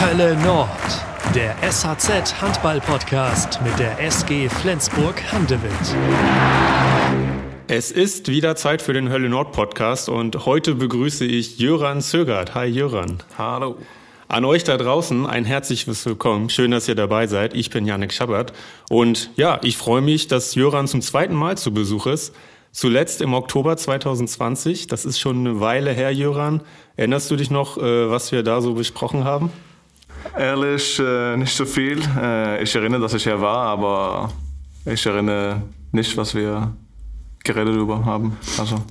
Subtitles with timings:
[0.00, 0.68] Hölle Nord,
[1.36, 5.70] der SHZ Handball Podcast mit der SG Flensburg Handewitt.
[7.68, 12.56] Es ist wieder Zeit für den Hölle Nord Podcast und heute begrüße ich Jöran Zögert.
[12.56, 13.22] Hi Jöran.
[13.38, 13.76] Hallo.
[14.26, 16.50] An euch da draußen ein herzliches Willkommen.
[16.50, 17.54] Schön, dass ihr dabei seid.
[17.54, 18.52] Ich bin Janik Schabbert
[18.90, 22.34] und ja, ich freue mich, dass Jöran zum zweiten Mal zu Besuch ist.
[22.72, 24.88] Zuletzt im Oktober 2020.
[24.88, 26.62] Das ist schon eine Weile her, Jöran.
[26.96, 29.52] Erinnerst du dich noch, äh, was wir da so besprochen haben?
[30.36, 32.00] Ehrlich, äh, nicht so viel.
[32.16, 34.32] Äh, ich erinnere, dass ich hier war, aber
[34.84, 35.62] ich erinnere
[35.92, 36.72] nicht, was wir
[37.44, 38.36] geredet über haben.
[38.58, 38.82] Also.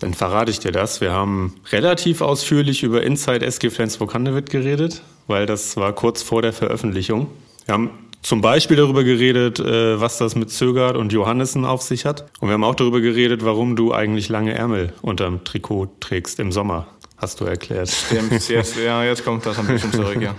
[0.00, 1.00] Dann verrate ich dir das.
[1.00, 6.52] Wir haben relativ ausführlich über Inside SG Flensburg-Handewitt geredet, weil das war kurz vor der
[6.52, 7.28] Veröffentlichung.
[7.66, 7.90] Wir haben
[8.22, 12.26] zum Beispiel darüber geredet, äh, was das mit Zögert und Johannessen auf sich hat.
[12.40, 16.50] Und wir haben auch darüber geredet, warum du eigentlich lange Ärmel unterm Trikot trägst im
[16.50, 16.86] Sommer.
[17.16, 17.88] Hast du erklärt.
[17.88, 20.34] Stimmt, jetzt, ja, jetzt kommt das ein bisschen zurück, ja.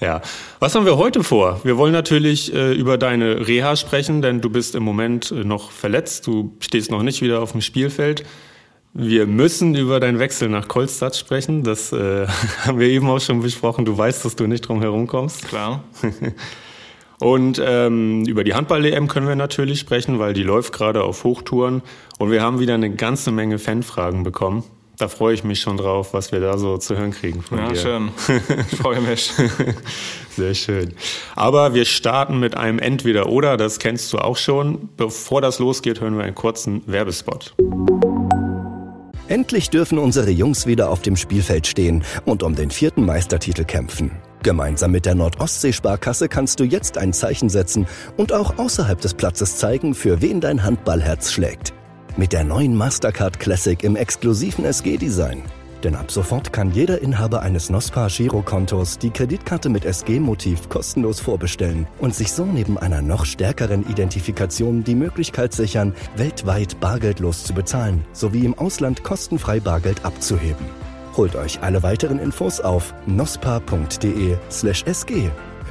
[0.00, 0.20] Ja.
[0.58, 1.60] Was haben wir heute vor?
[1.64, 5.70] Wir wollen natürlich äh, über deine Reha sprechen, denn du bist im Moment äh, noch
[5.70, 6.26] verletzt.
[6.26, 8.24] Du stehst noch nicht wieder auf dem Spielfeld.
[8.92, 11.64] Wir müssen über deinen Wechsel nach Kolstadt sprechen.
[11.64, 12.26] Das äh,
[12.64, 13.84] haben wir eben auch schon besprochen.
[13.84, 15.48] Du weißt, dass du nicht drum herum kommst.
[15.48, 15.84] Klar.
[17.20, 21.82] Und ähm, über die Handball-EM können wir natürlich sprechen, weil die läuft gerade auf Hochtouren.
[22.18, 24.64] Und wir haben wieder eine ganze Menge Fanfragen bekommen.
[24.96, 27.68] Da freue ich mich schon drauf, was wir da so zu hören kriegen von ja,
[27.68, 27.76] dir.
[27.76, 28.10] schön.
[28.70, 29.32] Ich freue mich.
[30.30, 30.94] Sehr schön.
[31.34, 34.88] Aber wir starten mit einem Entweder-Oder, das kennst du auch schon.
[34.96, 37.54] Bevor das losgeht, hören wir einen kurzen Werbespot.
[39.26, 44.12] Endlich dürfen unsere Jungs wieder auf dem Spielfeld stehen und um den vierten Meistertitel kämpfen.
[44.44, 49.56] Gemeinsam mit der Nordostsee-Sparkasse kannst du jetzt ein Zeichen setzen und auch außerhalb des Platzes
[49.56, 51.72] zeigen, für wen dein Handballherz schlägt.
[52.16, 55.42] Mit der neuen Mastercard Classic im exklusiven SG-Design.
[55.82, 61.88] Denn ab sofort kann jeder Inhaber eines NOSPA Girokontos die Kreditkarte mit SG-Motiv kostenlos vorbestellen
[61.98, 68.04] und sich so neben einer noch stärkeren Identifikation die Möglichkeit sichern, weltweit bargeldlos zu bezahlen
[68.12, 70.66] sowie im Ausland kostenfrei Bargeld abzuheben.
[71.16, 74.32] Holt euch alle weiteren Infos auf nospa.de/sg.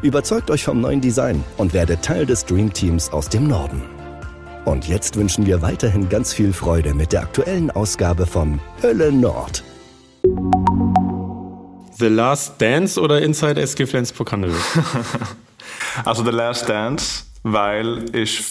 [0.01, 3.81] Überzeugt euch vom neuen Design und werdet Teil des Dream Teams aus dem Norden.
[4.65, 9.61] Und jetzt wünschen wir weiterhin ganz viel Freude mit der aktuellen Ausgabe von Hölle Nord.
[11.97, 14.55] The Last Dance oder Inside SG Flensburg Handewitt?
[16.05, 18.41] Also The Last Dance, weil ich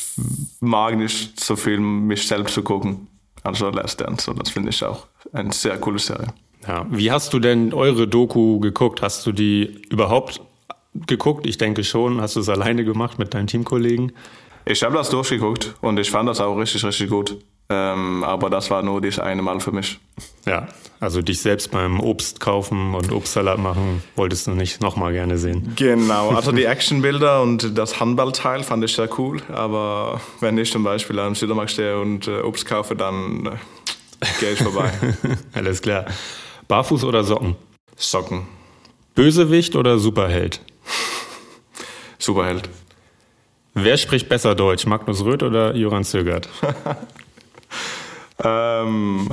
[0.61, 3.09] mag nicht so viel mich selbst zu gucken.
[3.43, 6.29] Also Last Dance, und das finde ich auch eine sehr coole Serie.
[6.69, 6.87] Ja.
[6.91, 9.03] Wie hast du denn eure Doku geguckt?
[9.03, 10.41] Hast du die überhaupt
[10.95, 11.47] geguckt?
[11.47, 12.21] Ich denke schon.
[12.21, 14.13] Hast du es alleine gemacht mit deinen Teamkollegen?
[14.65, 17.37] Ich habe das durchgeguckt und ich fand das auch richtig, richtig gut.
[17.69, 19.99] Ähm, aber das war nur das eine Mal für mich.
[20.47, 20.69] Ja,
[21.01, 25.73] also dich selbst beim Obst kaufen und Obstsalat machen wolltest du nicht nochmal gerne sehen.
[25.77, 29.41] Genau, also die Actionbilder und das Handballteil fand ich sehr cool.
[29.49, 34.53] Aber wenn ich zum Beispiel am Supermarkt stehe und äh, Obst kaufe, dann äh, gehe
[34.53, 34.91] ich vorbei.
[35.55, 36.05] Alles klar.
[36.69, 37.57] Barfuß oder Socken?
[37.97, 38.47] Socken.
[39.15, 40.61] Bösewicht oder Superheld?
[42.19, 42.69] Superheld.
[43.75, 46.49] Wer spricht besser Deutsch, Magnus Röth oder Joran Zögert?
[48.45, 49.29] ähm,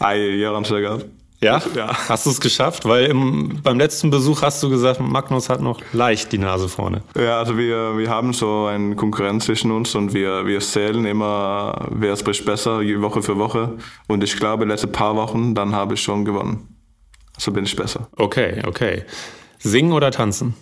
[0.40, 1.04] Joran Zögert.
[1.42, 1.62] Ja?
[1.74, 1.96] Ja.
[2.08, 2.84] Hast du es geschafft?
[2.86, 7.02] Weil im, beim letzten Besuch hast du gesagt, Magnus hat noch leicht die Nase vorne.
[7.16, 11.88] Ja, also wir, wir haben so eine Konkurrenz zwischen uns und wir, wir zählen immer,
[11.90, 13.78] wer spricht besser, Woche für Woche.
[14.06, 16.76] Und ich glaube, letzte paar Wochen, dann habe ich schon gewonnen.
[17.38, 18.08] So bin ich besser.
[18.16, 19.04] Okay, okay.
[19.58, 20.54] Singen oder tanzen?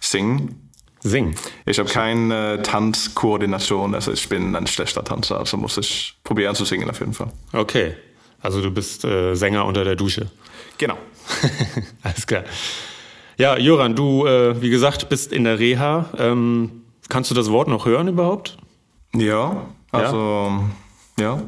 [0.00, 0.71] Singen.
[1.02, 1.34] Singen.
[1.66, 6.54] Ich habe keine äh, Tanzkoordination, also ich bin ein schlechter Tanzer, also muss ich probieren
[6.54, 7.32] zu singen auf jeden Fall.
[7.52, 7.94] Okay.
[8.40, 10.28] Also du bist äh, Sänger unter der Dusche.
[10.78, 10.96] Genau.
[12.02, 12.44] Alles klar.
[13.38, 16.10] Ja, Joran, du, äh, wie gesagt, bist in der Reha.
[16.18, 18.56] Ähm, kannst du das Wort noch hören überhaupt?
[19.14, 20.60] Ja, also
[21.18, 21.24] ja.
[21.24, 21.42] ja.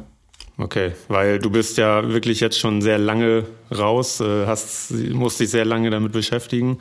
[0.57, 3.45] Okay, weil du bist ja wirklich jetzt schon sehr lange
[3.77, 6.79] raus, äh, hast, musst dich sehr lange damit beschäftigen.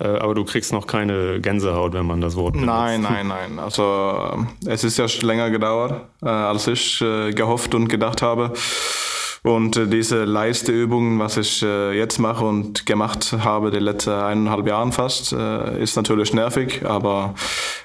[0.00, 2.66] Äh, aber du kriegst noch keine Gänsehaut, wenn man das Wort benutzt.
[2.66, 3.58] Nein, nein, nein.
[3.58, 8.52] Also es ist ja schon länger gedauert, äh, als ich äh, gehofft und gedacht habe.
[9.42, 14.66] Und äh, diese Leisteübungen, was ich äh, jetzt mache und gemacht habe, die letzten eineinhalb
[14.66, 17.34] Jahren fast, äh, ist natürlich nervig, aber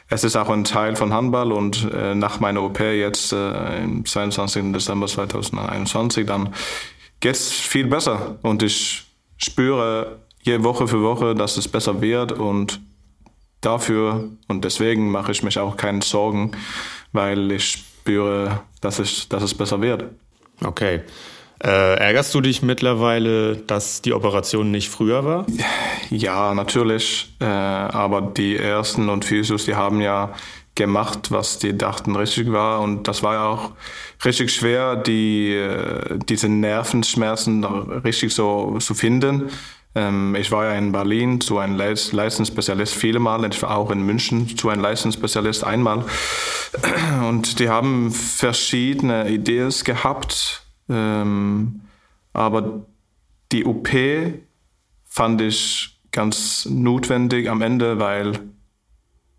[0.10, 4.06] es ist auch ein Teil von Handball und äh, nach meiner OP jetzt äh, im
[4.06, 4.74] 22.
[4.74, 6.54] Dezember 2021, dann
[7.22, 9.06] geht's viel besser und ich
[9.38, 12.80] spüre je Woche für Woche, dass es besser wird und
[13.62, 16.52] dafür und deswegen mache ich mich auch keine Sorgen,
[17.12, 20.06] weil ich spüre, dass, ich, dass es besser wird.
[20.64, 21.02] Okay.
[21.64, 25.46] Äh, ärgerst du dich mittlerweile, dass die Operation nicht früher war?
[26.10, 27.34] Ja, natürlich.
[27.40, 30.34] Äh, aber die Ersten und Physios, die haben ja
[30.76, 32.82] gemacht, was die dachten richtig war.
[32.82, 33.72] Und das war ja auch
[34.24, 39.50] richtig schwer, die, äh, diese Nervenschmerzen richtig so zu finden.
[39.96, 43.46] Ähm, ich war ja in Berlin zu einem Leistungsspezialist viele Mal.
[43.46, 46.06] Ich war auch in München zu einem Leistungsspezialist einmal.
[47.28, 50.64] Und die haben verschiedene Ideen gehabt.
[50.90, 51.82] Ähm,
[52.34, 52.86] aber
[53.52, 53.90] die OP
[55.06, 58.40] fand ich ganz notwendig am Ende, weil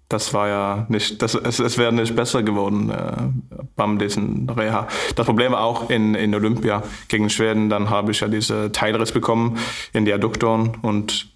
[0.09, 4.87] das war ja nicht, das, es, es wäre nicht besser geworden äh, beim diesen Reha.
[5.17, 9.13] Das Problem war auch in, in Olympia gegen Schweden, dann habe ich ja diese Teilriss
[9.13, 9.59] bekommen
[9.93, 11.29] in die Adduktoren und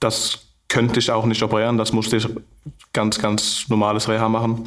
[0.00, 2.28] das könnte ich auch nicht operieren, das musste ich
[2.92, 4.66] ganz, ganz normales Reha machen.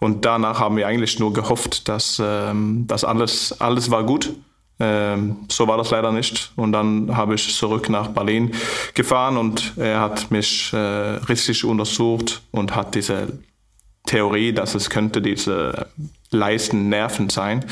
[0.00, 4.34] Und danach haben wir eigentlich nur gehofft, dass ähm, das alles, alles war gut
[4.80, 6.52] ähm, so war das leider nicht.
[6.56, 8.52] Und dann habe ich zurück nach Berlin
[8.94, 13.38] gefahren und er hat mich äh, richtig untersucht und hat diese
[14.06, 15.86] Theorie, dass es könnte diese
[16.30, 17.64] leisten Nerven sein.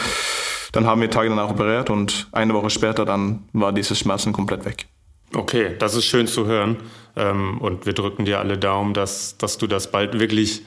[0.73, 4.65] Dann haben wir Tage danach operiert und eine Woche später dann war diese Schmerzen komplett
[4.65, 4.87] weg.
[5.35, 6.77] Okay, das ist schön zu hören.
[7.17, 10.63] Ähm, und wir drücken dir alle Daumen, dass, dass du das bald wirklich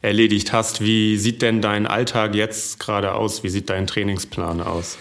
[0.00, 0.80] erledigt hast.
[0.80, 3.42] Wie sieht denn dein Alltag jetzt gerade aus?
[3.42, 4.98] Wie sieht dein Trainingsplan aus?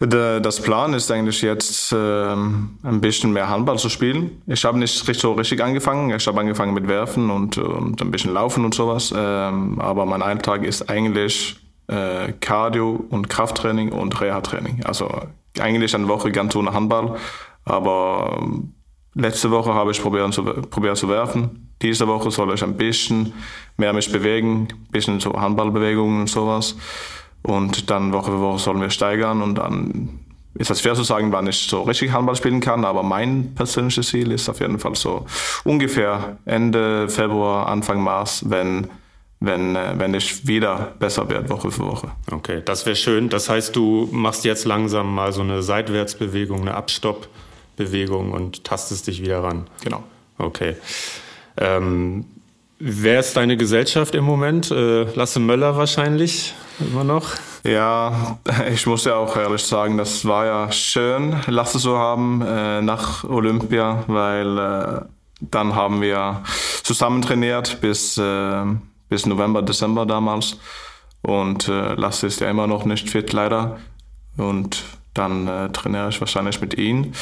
[0.00, 4.42] Das Plan ist eigentlich jetzt ähm, ein bisschen mehr Handball zu spielen.
[4.46, 6.10] Ich habe nicht so richtig angefangen.
[6.14, 9.12] Ich habe angefangen mit Werfen und, und ein bisschen Laufen und sowas.
[9.16, 11.56] Ähm, aber mein Alltag ist eigentlich
[11.88, 14.84] äh, Cardio und Krafttraining und Reha-Training.
[14.84, 15.10] Also
[15.58, 17.16] eigentlich eine Woche ganz ohne Handball.
[17.64, 18.74] Aber ähm,
[19.14, 21.74] letzte Woche habe ich probiert zu, probiert zu werfen.
[21.82, 23.32] Diese Woche soll ich ein bisschen
[23.76, 26.76] mehr mich bewegen, ein bisschen so Handballbewegungen und sowas.
[27.42, 30.20] Und dann Woche für Woche sollen wir steigern und dann
[30.54, 34.08] ist das schwer zu sagen, wann ich so richtig Handball spielen kann, aber mein persönliches
[34.08, 35.24] Ziel ist auf jeden Fall so
[35.64, 38.88] ungefähr Ende Februar, Anfang März, wenn
[39.40, 42.10] wenn, äh, wenn ich wieder besser werde, Woche für Woche.
[42.30, 43.28] Okay, das wäre schön.
[43.28, 49.22] Das heißt, du machst jetzt langsam mal so eine Seitwärtsbewegung, eine Abstoppbewegung und tastest dich
[49.22, 49.68] wieder ran.
[49.84, 50.02] Genau.
[50.38, 50.74] Okay.
[51.56, 52.24] Ähm,
[52.78, 54.70] wer ist deine Gesellschaft im Moment?
[54.70, 57.30] Äh, Lasse Möller wahrscheinlich immer noch?
[57.64, 58.38] Ja,
[58.72, 63.24] ich muss ja auch ehrlich sagen, das war ja schön, Lasse zu haben äh, nach
[63.24, 65.00] Olympia, weil äh,
[65.40, 66.42] dann haben wir
[66.82, 68.64] zusammen trainiert bis, äh,
[69.08, 70.58] bis November, Dezember damals.
[71.22, 73.78] Und äh, Lasse ist ja immer noch nicht fit, leider.
[74.36, 74.84] Und
[75.14, 77.12] dann äh, trainiere ich wahrscheinlich mit ihm.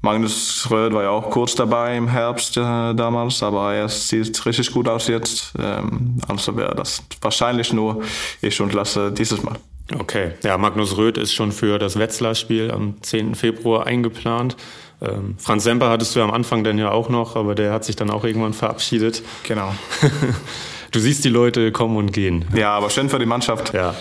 [0.00, 4.72] Magnus Röd war ja auch kurz dabei im Herbst äh, damals, aber er sieht richtig
[4.72, 5.54] gut aus jetzt.
[5.58, 8.02] Ähm, also wäre das wahrscheinlich nur
[8.40, 9.56] ich und Lasse dieses Mal.
[9.98, 13.34] Okay, ja, Magnus Röd ist schon für das Wetzlar-Spiel am 10.
[13.34, 14.56] Februar eingeplant.
[15.00, 17.84] Ähm, Franz Semper hattest du ja am Anfang dann ja auch noch, aber der hat
[17.84, 19.22] sich dann auch irgendwann verabschiedet.
[19.44, 19.74] Genau.
[20.90, 22.44] du siehst die Leute kommen und gehen.
[22.54, 23.72] Ja, aber schön für die Mannschaft.
[23.72, 23.94] Ja.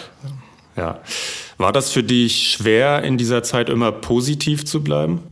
[0.76, 1.00] Ja.
[1.58, 5.24] War das für dich schwer, in dieser Zeit immer positiv zu bleiben?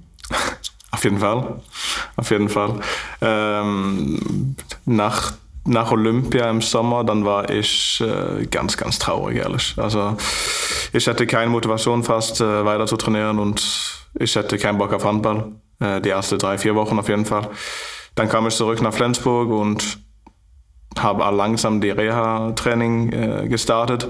[1.05, 1.61] Jeden Fall.
[2.15, 2.79] Auf jeden Fall.
[3.21, 4.55] Ähm,
[4.85, 5.33] nach,
[5.65, 9.75] nach Olympia im Sommer, dann war ich äh, ganz, ganz traurig, ehrlich.
[9.77, 10.17] Also
[10.93, 13.63] ich hatte keine Motivation fast äh, weiter zu trainieren und
[14.15, 15.51] ich hatte keinen Bock auf Handball.
[15.79, 17.49] Äh, die ersten drei, vier Wochen auf jeden Fall.
[18.15, 19.99] Dann kam ich zurück nach Flensburg und
[20.97, 24.07] habe langsam die Reha-Training äh, gestartet.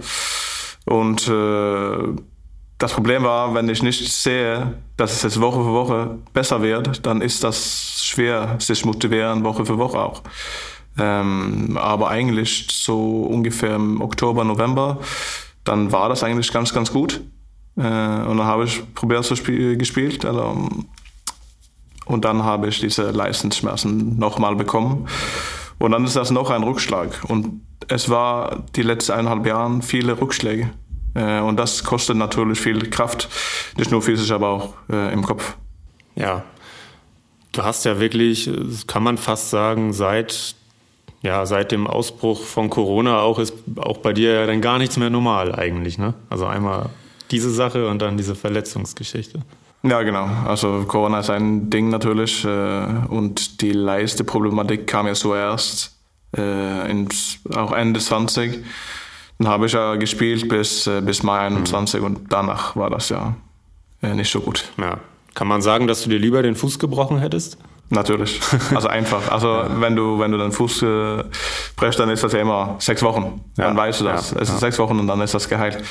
[0.86, 2.16] Und äh,
[2.86, 7.04] das Problem war, wenn ich nicht sehe, dass es jetzt Woche für Woche besser wird,
[7.04, 10.22] dann ist das schwer, sich motivieren, Woche für Woche auch.
[11.00, 15.00] Ähm, aber eigentlich so ungefähr im Oktober, November,
[15.64, 17.22] dann war das eigentlich ganz, ganz gut.
[17.76, 20.24] Äh, und dann habe ich probiert zu spiel gespielt.
[20.24, 20.70] Also,
[22.06, 25.08] und dann habe ich diese Leistungsschmerzen nochmal bekommen.
[25.80, 27.24] Und dann ist das noch ein Rückschlag.
[27.28, 30.70] Und es war die letzten eineinhalb Jahre viele Rückschläge.
[31.16, 33.30] Äh, und das kostet natürlich viel Kraft,
[33.78, 35.56] nicht nur physisch, aber auch äh, im Kopf.
[36.16, 36.44] Ja,
[37.52, 38.50] du hast ja wirklich,
[38.88, 40.56] kann man fast sagen, seit
[41.26, 44.96] ja, seit dem Ausbruch von Corona auch ist auch bei dir ja dann gar nichts
[44.98, 46.14] mehr normal eigentlich, ne?
[46.30, 46.90] Also einmal
[47.32, 49.40] diese Sache und dann diese Verletzungsgeschichte.
[49.82, 50.30] Ja, genau.
[50.48, 55.96] Also Corona ist ein Ding natürlich äh, und die Leiste-Problematik kam ja zuerst
[56.38, 58.64] äh, ins, auch Ende 20
[59.40, 62.06] dann habe ich ja gespielt bis, äh, bis Mai 21 mhm.
[62.06, 63.36] und danach war das ja
[64.02, 64.66] äh, nicht so gut.
[64.78, 65.00] Ja.
[65.34, 67.58] Kann man sagen, dass du dir lieber den Fuß gebrochen hättest?
[67.90, 68.40] Natürlich.
[68.74, 69.32] Also einfach.
[69.32, 69.82] Also ja.
[69.82, 71.24] wenn du wenn du den Fuß äh,
[71.76, 73.42] brichst, dann ist das ja immer sechs Wochen.
[73.58, 73.66] Ja.
[73.66, 74.32] Dann weißt du das.
[74.32, 74.42] Ja.
[74.42, 75.84] Es ist sechs Wochen und dann ist das geheilt.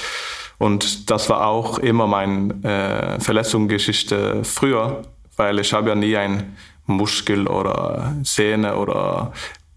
[0.58, 5.02] Und das war auch immer meine äh, Verletzungsgeschichte früher,
[5.36, 9.32] weil ich habe ja nie ein Muskel oder Sehne oder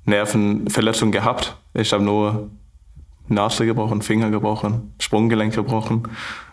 [0.05, 1.55] Nervenverletzung gehabt.
[1.73, 2.49] Ich habe nur
[3.27, 6.03] Nase gebrochen, Finger gebrochen, Sprunggelenk gebrochen.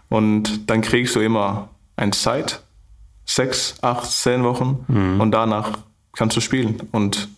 [0.08, 2.62] Und dann kriegst du immer eine Zeit,
[3.24, 5.20] sechs, acht, zehn Wochen mhm.
[5.20, 5.78] und danach
[6.12, 6.82] kannst du spielen.
[6.92, 7.28] Und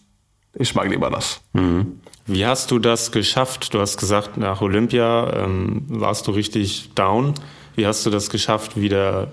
[0.54, 1.40] ich mag lieber das.
[1.52, 2.00] Mhm.
[2.26, 3.72] Wie hast du das geschafft?
[3.72, 7.34] Du hast gesagt, nach Olympia ähm, warst du richtig down.
[7.76, 9.32] Wie hast du das geschafft, wieder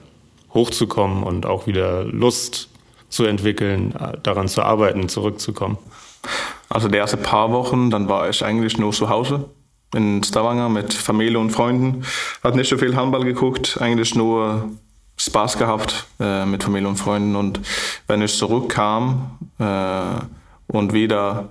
[0.53, 2.69] hochzukommen und auch wieder Lust
[3.09, 5.77] zu entwickeln, daran zu arbeiten, zurückzukommen?
[6.69, 9.49] Also die ersten paar Wochen, dann war ich eigentlich nur zu Hause
[9.93, 12.03] in Stavanger mit Familie und Freunden.
[12.43, 14.69] Hat nicht so viel Handball geguckt, eigentlich nur
[15.17, 17.35] Spaß gehabt äh, mit Familie und Freunden.
[17.35, 17.59] Und
[18.07, 20.15] wenn ich zurückkam äh,
[20.67, 21.49] und wieder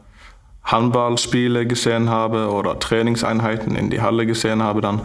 [0.64, 5.02] Handballspiele gesehen habe oder Trainingseinheiten in die Halle gesehen habe, dann,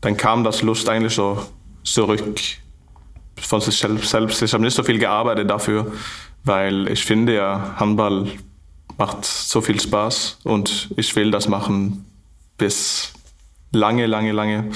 [0.00, 1.44] dann kam das Lust eigentlich so
[1.82, 2.40] zurück
[3.36, 4.42] von sich selbst.
[4.42, 5.92] Ich habe nicht so viel gearbeitet dafür,
[6.44, 8.28] weil ich finde ja, Handball
[8.96, 12.06] macht so viel Spaß und ich will das machen
[12.58, 13.12] bis
[13.72, 14.70] lange, lange, lange.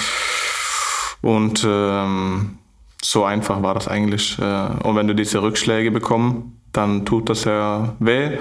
[1.23, 2.59] Und ähm,
[3.03, 4.39] so einfach war das eigentlich.
[4.39, 8.39] Äh, und wenn du diese Rückschläge bekommst, dann tut das ja weh.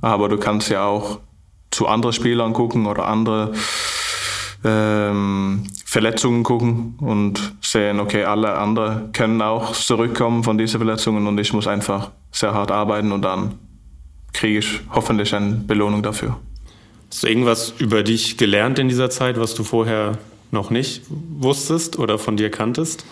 [0.00, 1.20] Aber du kannst ja auch
[1.70, 3.52] zu anderen Spielern gucken oder andere
[4.64, 11.38] ähm, Verletzungen gucken und sehen, okay, alle anderen können auch zurückkommen von diesen Verletzungen und
[11.38, 13.58] ich muss einfach sehr hart arbeiten und dann
[14.32, 16.36] kriege ich hoffentlich eine Belohnung dafür.
[17.14, 20.18] Hast du irgendwas über dich gelernt in dieser Zeit, was du vorher
[20.50, 23.04] noch nicht wusstest oder von dir kanntest?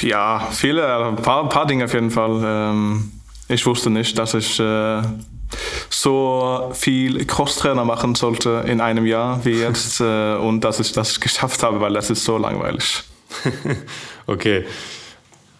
[0.00, 2.42] Ja, viele, ein paar, paar Dinge auf jeden Fall.
[2.44, 3.12] Ähm,
[3.46, 5.02] ich wusste nicht, dass ich äh,
[5.88, 11.20] so viel Crosstrainer machen sollte in einem Jahr wie jetzt äh, und dass ich das
[11.20, 13.04] geschafft habe, weil das ist so langweilig.
[14.26, 14.66] okay.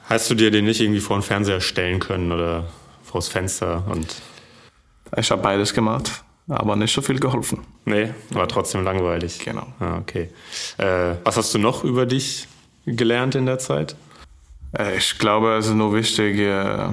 [0.06, 2.64] Hast du dir den nicht irgendwie vor den Fernseher stellen können oder
[3.04, 4.16] vors Fenster und
[5.16, 7.60] ich habe beides gemacht, aber nicht so viel geholfen.
[7.84, 9.38] Nee, war trotzdem langweilig.
[9.44, 9.66] Genau.
[9.80, 10.30] Ah, okay.
[10.78, 12.48] Äh, was hast du noch über dich
[12.86, 13.96] gelernt in der Zeit?
[14.76, 16.88] Äh, ich glaube, es ist nur wichtig, äh,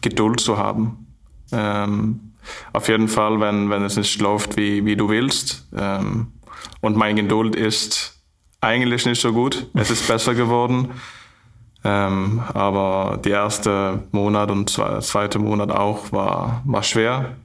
[0.00, 1.06] Geduld zu haben.
[1.52, 2.32] Ähm,
[2.72, 5.68] auf jeden Fall, wenn, wenn es nicht läuft, wie, wie du willst.
[5.76, 6.32] Ähm,
[6.80, 8.20] und mein Geduld ist
[8.60, 9.66] eigentlich nicht so gut.
[9.74, 10.90] Es ist besser geworden.
[11.84, 17.36] Ähm, aber der erste Monat und zweite Monat auch war, war schwer.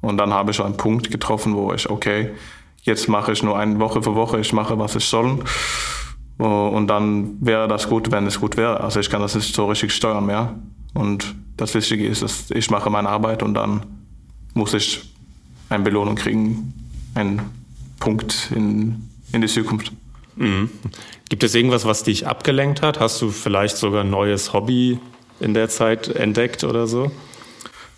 [0.00, 2.30] Und dann habe ich einen Punkt getroffen, wo ich, okay,
[2.82, 5.40] jetzt mache ich nur eine Woche für Woche, ich mache, was ich soll.
[6.38, 8.80] Und dann wäre das gut, wenn es gut wäre.
[8.80, 10.54] Also ich kann das nicht so richtig steuern mehr.
[10.94, 13.84] Und das Wichtige ist, dass ich mache meine Arbeit und dann
[14.54, 15.02] muss ich
[15.68, 16.72] eine Belohnung kriegen,
[17.14, 17.42] einen
[18.00, 19.92] Punkt in, in die Zukunft.
[20.36, 20.70] Mhm.
[21.28, 22.98] Gibt es irgendwas, was dich abgelenkt hat?
[22.98, 24.98] Hast du vielleicht sogar ein neues Hobby
[25.38, 27.12] in der Zeit entdeckt oder so?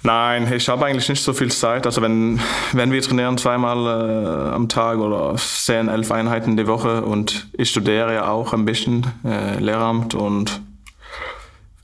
[0.05, 1.87] Nein, ich habe eigentlich nicht so viel Zeit.
[1.87, 2.41] Also wenn,
[2.73, 7.71] wenn wir trainieren zweimal äh, am Tag oder zehn, elf Einheiten die Woche und ich
[7.71, 10.61] studiere ja auch ein bisschen äh, Lehramt und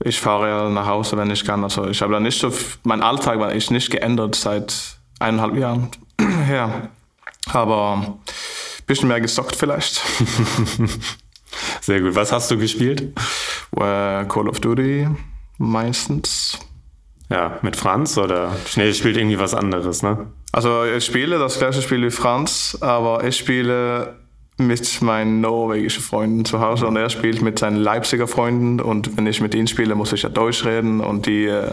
[0.03, 1.63] ich fahre ja nach Hause, wenn ich kann.
[1.63, 2.51] Also ich habe da nicht so,
[2.83, 5.89] mein Alltag war ich nicht geändert seit eineinhalb Jahren
[6.45, 6.89] her.
[7.51, 10.01] Aber ein bisschen mehr gesockt vielleicht.
[11.81, 12.15] Sehr gut.
[12.15, 13.17] Was hast du gespielt?
[13.75, 15.07] Uh, Call of Duty
[15.57, 16.57] meistens.
[17.29, 20.27] Ja, mit Franz oder Schnell spielt irgendwie was anderes, ne?
[20.51, 24.15] Also ich spiele das gleiche Spiel wie Franz, aber ich spiele
[24.57, 29.25] mit meinen norwegischen Freunden zu Hause und er spielt mit seinen Leipziger Freunden und wenn
[29.25, 31.71] ich mit ihnen spiele, muss ich ja Deutsch reden und die, äh,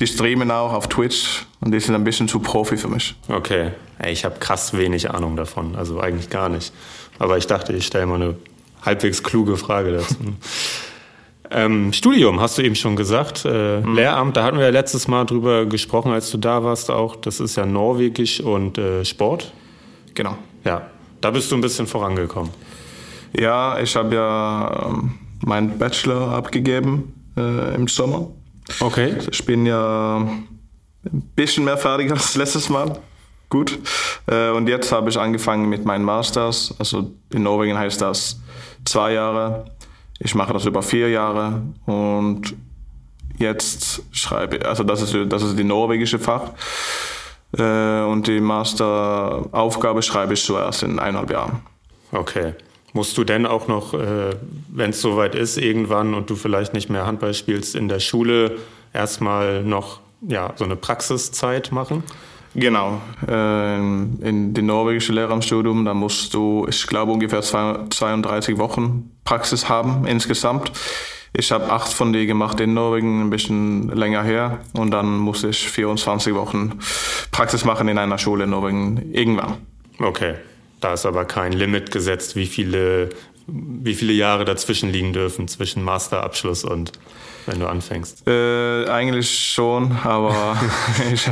[0.00, 3.14] die streamen auch auf Twitch und die sind ein bisschen zu Profi für mich.
[3.28, 3.70] Okay,
[4.04, 6.72] ich habe krass wenig Ahnung davon, also eigentlich gar nicht.
[7.18, 8.36] Aber ich dachte, ich stelle mal eine
[8.82, 10.16] halbwegs kluge Frage dazu.
[11.50, 13.44] ähm, Studium, hast du eben schon gesagt.
[13.44, 13.94] Äh, mhm.
[13.94, 17.16] Lehramt, da hatten wir ja letztes Mal drüber gesprochen, als du da warst auch.
[17.16, 19.52] Das ist ja Norwegisch und äh, Sport.
[20.14, 20.36] Genau.
[20.64, 20.88] Ja,
[21.20, 22.50] da bist du ein bisschen vorangekommen.
[23.38, 28.28] Ja, ich habe ja ähm, meinen Bachelor abgegeben äh, im Sommer.
[28.80, 29.12] Okay.
[29.14, 32.98] Also ich bin ja ein bisschen mehr fertig als letztes Mal.
[33.50, 33.78] Gut.
[34.26, 36.74] Äh, und jetzt habe ich angefangen mit meinen Masters.
[36.78, 38.40] Also in Norwegen heißt das
[38.84, 39.66] zwei Jahre.
[40.18, 42.54] Ich mache das über vier Jahre und
[43.38, 46.52] jetzt schreibe, also das ist, das ist die norwegische Fach.
[47.58, 51.60] Äh, und die Masteraufgabe schreibe ich zuerst in eineinhalb Jahren.
[52.12, 52.54] Okay.
[52.92, 54.36] Musst du denn auch noch, äh,
[54.68, 58.58] wenn es soweit ist, irgendwann und du vielleicht nicht mehr Handball spielst, in der Schule
[58.92, 62.04] erstmal noch ja, so eine Praxiszeit machen?
[62.54, 63.00] Genau.
[63.26, 70.06] Äh, in den norwegischen Lehramtsstudium, da musst du, ich glaube, ungefähr 32 Wochen Praxis haben
[70.06, 70.72] insgesamt.
[71.36, 74.60] Ich habe acht von denen gemacht in Norwegen, ein bisschen länger her.
[74.72, 76.78] Und dann musste ich 24 Wochen
[77.32, 79.56] Praxis machen in einer Schule in Norwegen irgendwann.
[79.98, 80.34] Okay.
[80.80, 83.08] Da ist aber kein Limit gesetzt, wie viele,
[83.46, 86.92] wie viele Jahre dazwischen liegen dürfen, zwischen Masterabschluss und
[87.46, 88.26] wenn du anfängst?
[88.26, 90.56] Äh, eigentlich schon, aber
[91.12, 91.28] ich,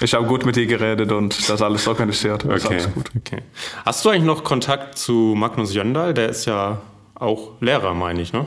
[0.00, 2.44] ich habe gut mit dir geredet und das alles organisiert.
[2.44, 2.74] Das okay.
[2.74, 3.10] Alles gut.
[3.16, 3.42] okay.
[3.84, 6.14] Hast du eigentlich noch Kontakt zu Magnus Jöndal?
[6.14, 6.78] Der ist ja
[7.14, 8.46] auch Lehrer, meine ich, ne?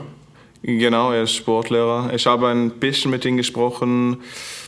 [0.62, 2.10] Genau, er ist Sportlehrer.
[2.14, 4.18] Ich habe ein bisschen mit ihm gesprochen.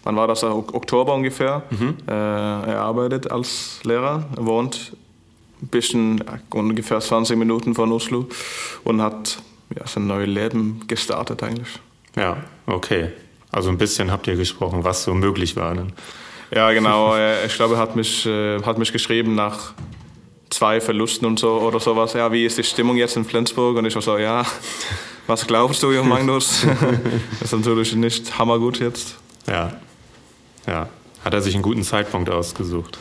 [0.05, 0.43] Wann war das?
[0.43, 1.63] Oktober ungefähr.
[1.71, 1.97] Mhm.
[2.09, 4.93] Äh, er arbeitet als Lehrer, wohnt
[5.61, 8.27] ein bisschen, ungefähr 20 Minuten von Oslo
[8.85, 9.39] und hat
[9.79, 11.79] ja, sein neues Leben gestartet eigentlich.
[12.17, 13.11] Ja, okay.
[13.51, 15.75] Also ein bisschen habt ihr gesprochen, was so möglich war.
[15.75, 15.93] Dann.
[16.55, 17.15] Ja, genau.
[17.47, 19.75] ich glaube, er hat mich, äh, hat mich geschrieben nach
[20.51, 22.13] zwei Verlusten und so oder sowas.
[22.13, 23.77] Ja, wie ist die Stimmung jetzt in Flensburg?
[23.77, 24.45] Und ich war so, ja,
[25.27, 26.67] was glaubst du, Jung Magnus?
[27.41, 29.17] das ist natürlich nicht hammergut jetzt.
[29.47, 29.73] Ja,
[30.67, 30.89] ja.
[31.25, 32.99] Hat er sich einen guten Zeitpunkt ausgesucht.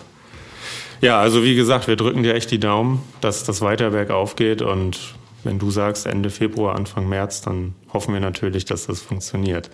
[1.01, 4.61] Ja, also wie gesagt, wir drücken dir echt die Daumen, dass das weiter bergauf geht
[4.61, 4.99] und
[5.43, 9.69] wenn du sagst Ende Februar, Anfang März, dann hoffen wir natürlich, dass das funktioniert.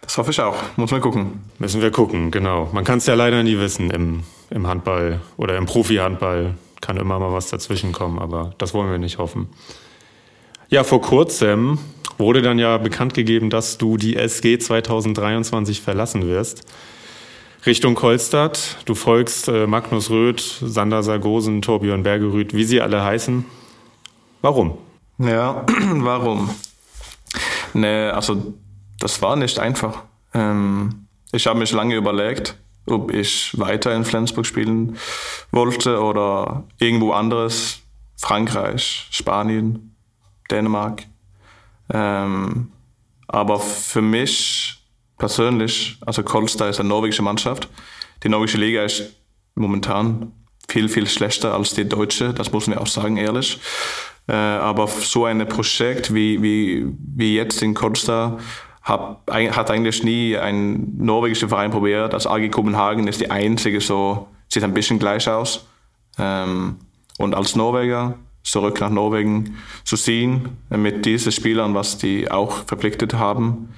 [0.00, 0.56] Das hoffe ich auch.
[0.76, 1.40] Muss man gucken.
[1.58, 2.68] Müssen wir gucken, genau.
[2.72, 6.54] Man kann es ja leider nie wissen im, im Handball oder im Profi-Handball.
[6.80, 9.48] Kann immer mal was dazwischen kommen, aber das wollen wir nicht hoffen.
[10.68, 11.78] Ja, vor kurzem
[12.18, 16.64] wurde dann ja bekannt gegeben, dass du die SG 2023 verlassen wirst.
[17.64, 18.78] Richtung Kolstadt.
[18.86, 23.44] Du folgst äh, Magnus Röth, Sander Sargosen, Torbjörn Bergerüth, wie sie alle heißen.
[24.42, 24.76] Warum?
[25.18, 26.50] Ja, warum?
[27.74, 28.54] Ne, also
[28.98, 30.02] das war nicht einfach.
[30.34, 34.98] Ähm, ich habe mich lange überlegt, ob ich weiter in Flensburg spielen
[35.52, 37.80] wollte oder irgendwo anderes,
[38.16, 39.94] Frankreich, Spanien,
[40.50, 41.04] Dänemark.
[41.92, 42.72] Ähm,
[43.28, 44.82] aber für mich
[45.18, 47.68] persönlich, also Kolstad ist eine norwegische Mannschaft.
[48.24, 49.04] Die norwegische Liga ist
[49.54, 50.32] momentan
[50.68, 53.60] viel, viel schlechter als die deutsche, das muss man auch sagen, ehrlich.
[54.28, 58.40] Äh, aber so ein Projekt wie, wie, wie jetzt in Kolstad
[58.82, 62.12] hat, eigentlich nie ein norwegischer Verein probiert.
[62.12, 65.66] Das AG Kopenhagen ist die einzige, so sieht ein bisschen gleich aus.
[66.18, 66.76] Ähm,
[67.18, 73.14] und als Norweger zurück nach Norwegen zu ziehen mit diesen Spielern, was die auch verpflichtet
[73.14, 73.68] haben.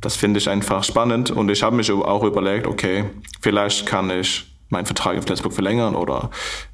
[0.00, 3.04] Das finde ich einfach spannend und ich habe mich auch überlegt, okay,
[3.40, 6.30] vielleicht kann ich meinen Vertrag in Flensburg verlängern oder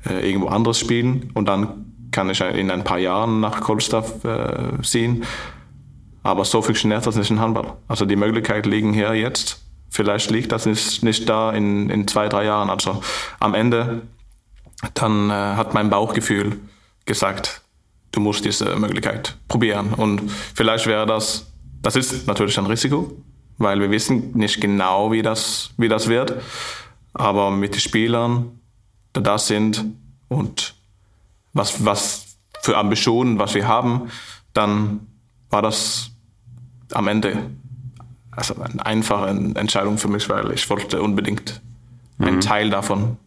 [0.09, 4.81] äh, irgendwo anderes spielen und dann kann ich in ein paar Jahren nach Kolstaff äh,
[4.83, 5.25] ziehen.
[6.23, 7.75] Aber so funktioniert das nicht in Handball.
[7.89, 9.61] Also die Möglichkeiten liegen hier jetzt.
[9.91, 12.71] Vielleicht liegt das nicht, nicht da in, in zwei, drei Jahren.
[12.71, 13.03] Also
[13.41, 14.03] am Ende,
[14.95, 16.61] dann äh, hat mein Bauchgefühl
[17.05, 17.63] gesagt,
[18.13, 19.95] du musst diese Möglichkeit probieren.
[19.95, 21.47] Und vielleicht wäre das,
[21.83, 23.17] das ist natürlich ein Risiko,
[23.59, 26.41] weil wir wissen nicht genau, wie das, wie das wird.
[27.15, 28.61] Aber mit den Spielern,
[29.17, 29.85] die da sind
[30.29, 30.75] und
[31.53, 34.11] was, was für Ambitionen, was wir haben,
[34.53, 35.07] dann
[35.51, 36.11] war das
[36.93, 37.51] am Ende
[38.31, 41.61] also eine einfache Entscheidung für mich, weil ich wollte unbedingt
[42.19, 42.27] mhm.
[42.27, 43.19] ein Teil davon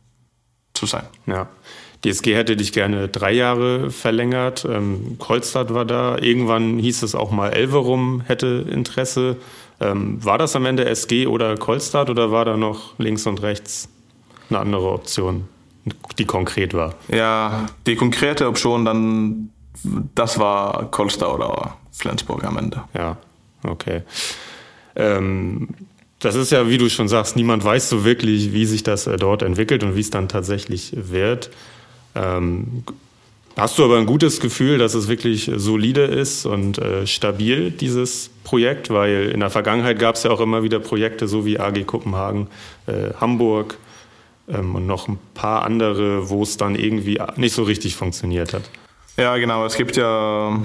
[0.73, 1.03] zu sein.
[1.27, 1.47] Ja.
[2.03, 4.65] Die SG hätte dich gerne drei Jahre verlängert.
[4.69, 6.17] Ähm, Kolstadt war da.
[6.17, 9.37] Irgendwann hieß es auch mal Elverum hätte Interesse.
[9.79, 13.89] Ähm, war das am Ende SG oder Kolstadt oder war da noch links und rechts
[14.49, 15.47] eine andere Option,
[16.17, 16.95] die konkret war?
[17.07, 19.49] Ja, die konkrete Option dann,
[20.15, 22.83] das war Kolstadt oder Flensburg am Ende.
[22.93, 23.17] Ja,
[23.63, 24.01] okay.
[24.95, 25.69] Ähm,
[26.19, 29.17] das ist ja, wie du schon sagst, niemand weiß so wirklich, wie sich das äh,
[29.17, 31.51] dort entwickelt und wie es dann tatsächlich wird.
[32.15, 32.83] Ähm,
[33.57, 38.31] hast du aber ein gutes Gefühl, dass es wirklich solide ist und äh, stabil, dieses
[38.43, 38.89] Projekt?
[38.89, 42.47] Weil in der Vergangenheit gab es ja auch immer wieder Projekte, so wie AG Kopenhagen,
[42.87, 43.77] äh, Hamburg
[44.47, 48.63] ähm, und noch ein paar andere, wo es dann irgendwie nicht so richtig funktioniert hat.
[49.17, 49.65] Ja, genau.
[49.65, 50.59] Es gibt ja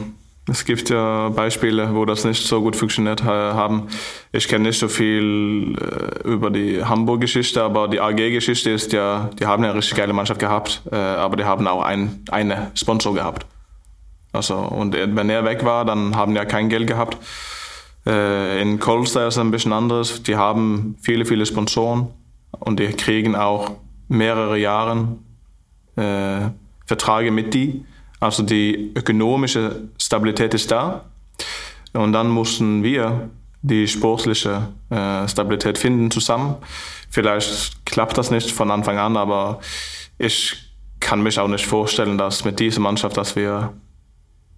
[0.51, 3.89] es gibt ja Beispiele, wo das nicht so gut funktioniert haben.
[4.33, 9.47] Ich kenne nicht so viel äh, über die Hamburg-Geschichte, aber die AG-Geschichte ist ja, die
[9.47, 13.47] haben eine richtig geile Mannschaft gehabt, äh, aber die haben auch ein, eine Sponsor gehabt.
[14.33, 17.19] Also, und wenn er weg war, dann haben die ja kein Geld gehabt.
[18.07, 20.23] Äh, in Kolster ist es ein bisschen anders.
[20.23, 22.09] Die haben viele, viele Sponsoren
[22.59, 23.73] und die kriegen auch
[24.09, 25.17] mehrere Jahre
[25.97, 26.51] äh,
[26.87, 27.85] Verträge mit die.
[28.19, 31.05] Also die ökonomische Stabilität ist da.
[31.93, 33.31] Und dann mussten wir
[33.63, 36.57] die sportliche äh, Stabilität finden zusammen.
[37.11, 39.61] Vielleicht klappt das nicht von Anfang an, aber
[40.19, 40.57] ich
[41.01, 43.73] kann mich auch nicht vorstellen, dass mit dieser Mannschaft, dass wir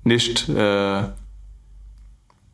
[0.04, 1.02] nicht, äh,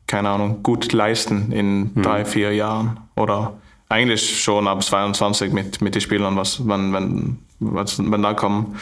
[0.06, 2.02] keine Ahnung, gut leisten in hm.
[2.02, 3.54] drei, vier Jahren oder
[3.88, 8.76] eigentlich schon ab 22 mit, mit den Spielern, was, wenn, wenn, was, wenn da kommen.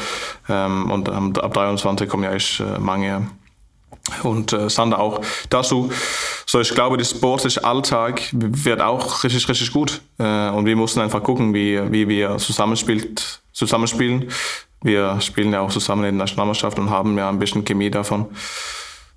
[0.48, 3.28] Ähm, und ab 23 kommen ja echt äh, Mange
[4.22, 5.90] und äh, Sander auch dazu.
[6.44, 10.00] So, ich glaube, der sportliche Alltag wird auch richtig, richtig gut.
[10.18, 14.28] Äh, und wir mussten einfach gucken, wie, wie wir zusammenspielt, zusammenspielen.
[14.82, 18.26] Wir spielen ja auch zusammen in der Nationalmannschaft und haben ja ein bisschen Chemie davon.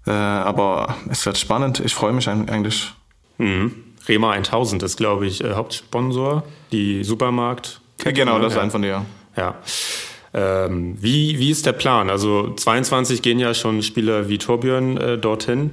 [0.07, 1.79] Äh, aber es wird spannend.
[1.81, 2.91] Ich freue mich eigentlich.
[3.37, 3.88] Mhm.
[4.09, 7.79] Rema 1000 ist, glaube ich, äh, Hauptsponsor, die Supermarkt.
[8.03, 9.05] Ja, genau, das ist ein von dir.
[9.37, 9.55] Ja.
[10.33, 12.09] Ähm, wie, wie ist der Plan?
[12.09, 15.71] Also 22 gehen ja schon Spieler wie Torbjörn äh, dorthin.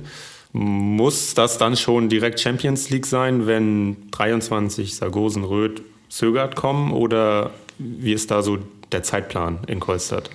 [0.53, 6.92] Muss das dann schon direkt Champions League sein, wenn 23 Sargosen, Röth, Zögert kommen?
[6.92, 8.59] Oder wie ist da so
[8.92, 10.31] der Zeitplan in Kolstadt?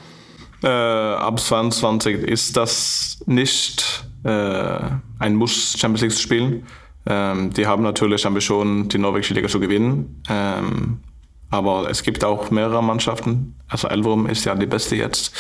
[0.64, 4.80] Äh, ab 22 ist das nicht äh,
[5.18, 6.68] ein Muss, Champions League zu spielen.
[7.06, 10.24] Ähm, die haben natürlich Ambitionen, die norwegische Liga zu gewinnen.
[10.30, 11.00] Ähm,
[11.50, 13.56] aber es gibt auch mehrere Mannschaften.
[13.68, 15.36] Also Elverum ist ja die beste jetzt.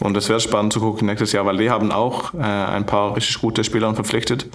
[0.00, 3.14] Und es wäre spannend zu gucken nächstes Jahr, weil die haben auch äh, ein paar
[3.14, 4.46] richtig gute Spieler verpflichtet.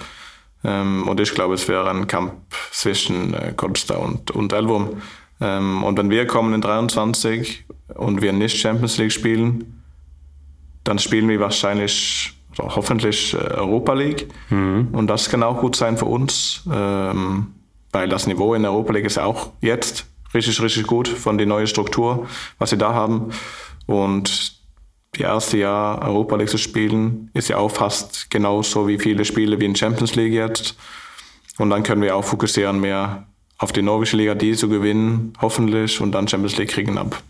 [0.63, 2.34] Ähm, und ich glaube, es wäre ein Kampf
[2.71, 5.02] zwischen äh, Kolster und, und Elverum.
[5.39, 9.84] Ähm, und wenn wir kommen in 23 und wir nicht Champions League spielen,
[10.84, 14.28] dann spielen wir wahrscheinlich hoffentlich äh, Europa League.
[14.50, 14.89] Mhm.
[14.91, 17.48] Und das kann auch gut sein für uns, ähm,
[17.91, 21.48] weil das Niveau in Europa League ist ja auch jetzt richtig, richtig gut von der
[21.48, 23.32] neuen Struktur, was sie da haben.
[23.86, 24.60] Und
[25.15, 29.60] die erste Jahr Europa League zu spielen, ist ja auch fast genauso wie viele Spiele
[29.60, 30.76] wie in Champions League jetzt.
[31.58, 36.00] Und dann können wir auch fokussieren mehr auf die norwegische Liga, die zu gewinnen, hoffentlich,
[36.00, 37.22] und dann Champions League kriegen ab,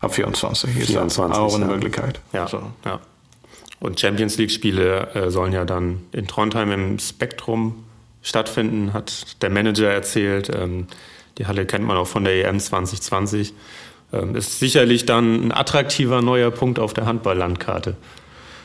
[0.00, 0.70] ab 24.
[0.70, 1.70] 24 ist auch eine ja.
[1.70, 2.20] Möglichkeit.
[2.32, 2.62] Ja, also.
[2.84, 3.00] ja.
[3.80, 7.84] Und Champions League-Spiele äh, sollen ja dann in Trondheim im Spektrum
[8.22, 10.50] stattfinden, hat der Manager erzählt.
[10.54, 10.88] Ähm,
[11.38, 13.54] die Halle kennt man auch von der EM 2020.
[14.12, 17.96] Ähm, ist sicherlich dann ein attraktiver neuer Punkt auf der Handball-Landkarte.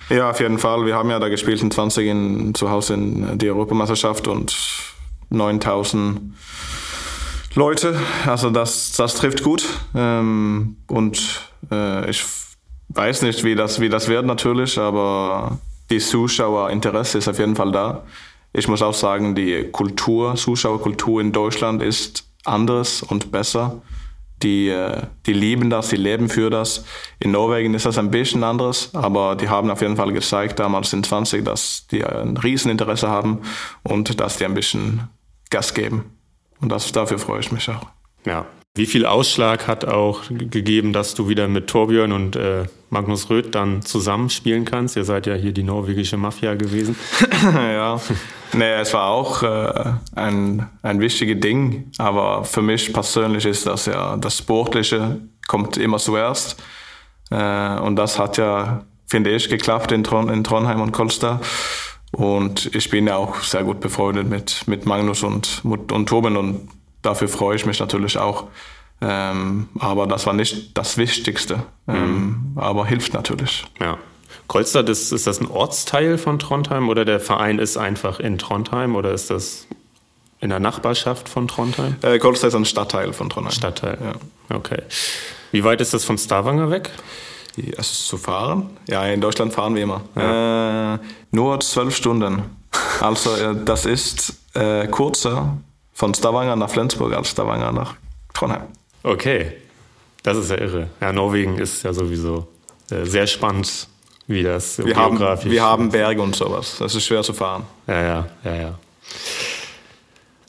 [0.09, 0.85] Ja, auf jeden Fall.
[0.85, 4.55] Wir haben ja da gespielt in 20 in, zu Hause in die Europameisterschaft und
[5.29, 6.33] 9000
[7.55, 7.97] Leute.
[8.25, 9.65] Also das, das trifft gut.
[9.95, 12.23] Ähm, und äh, ich
[12.93, 17.71] weiß nicht, wie das, wie das wird natürlich, aber die Zuschauerinteresse ist auf jeden Fall
[17.71, 18.03] da.
[18.53, 23.81] Ich muss auch sagen, die Kultur, Zuschauerkultur in Deutschland ist anders und besser.
[24.43, 26.83] Die, äh, die lieben das, die leben für das.
[27.19, 30.91] In Norwegen ist das ein bisschen anders, aber die haben auf jeden Fall gezeigt, damals
[30.93, 33.41] in 20, dass die ein Rieseninteresse haben
[33.83, 35.07] und dass die ein bisschen
[35.49, 36.17] Gas geben.
[36.59, 37.87] Und das, dafür freue ich mich auch.
[38.25, 38.45] Ja.
[38.75, 43.53] Wie viel Ausschlag hat auch gegeben, dass du wieder mit Torbjörn und äh, Magnus Röth
[43.53, 44.95] dann zusammenspielen kannst?
[44.95, 46.95] Ihr seid ja hier die norwegische Mafia gewesen.
[47.53, 48.01] ja,
[48.53, 53.85] nee, es war auch äh, ein, ein wichtiges Ding, aber für mich persönlich ist das
[53.85, 56.59] ja, das Sportliche kommt immer zuerst.
[57.29, 61.41] Äh, und das hat ja, finde ich, geklappt in, Tron in Trondheim und Kolster.
[62.11, 66.69] Und ich bin ja auch sehr gut befreundet mit, mit Magnus und, und Toben und
[67.03, 68.45] dafür freue ich mich natürlich auch.
[69.01, 72.57] Ähm, aber das war nicht das Wichtigste, ähm, mhm.
[72.57, 73.65] aber hilft natürlich.
[73.79, 73.97] Ja.
[74.47, 78.95] Kolstad, ist, ist das ein Ortsteil von Trondheim oder der Verein ist einfach in Trondheim
[78.95, 79.67] oder ist das
[80.39, 81.95] in der Nachbarschaft von Trondheim?
[82.01, 83.53] Äh, Kolstad ist ein Stadtteil von Trondheim.
[83.53, 84.55] Stadtteil, ja.
[84.55, 84.81] Okay.
[85.51, 86.89] Wie weit ist das von Stavanger weg?
[87.77, 88.69] Also zu fahren?
[88.87, 90.01] Ja, in Deutschland fahren wir immer.
[90.15, 90.95] Ja.
[90.95, 90.99] Äh,
[91.31, 92.43] nur zwölf Stunden.
[92.99, 95.57] Also äh, das ist äh, kurzer
[95.93, 97.95] von Stavanger nach Flensburg als Stavanger nach
[98.33, 98.63] Trondheim.
[99.03, 99.53] Okay,
[100.23, 100.89] das ist ja irre.
[101.01, 102.47] Ja, Norwegen ist ja sowieso
[102.89, 103.87] äh, sehr spannend,
[104.27, 106.77] wie das wir geografisch haben, Wir haben Berge und sowas.
[106.79, 107.63] Das ist schwer zu fahren.
[107.87, 108.79] Ja, ja, ja, ja.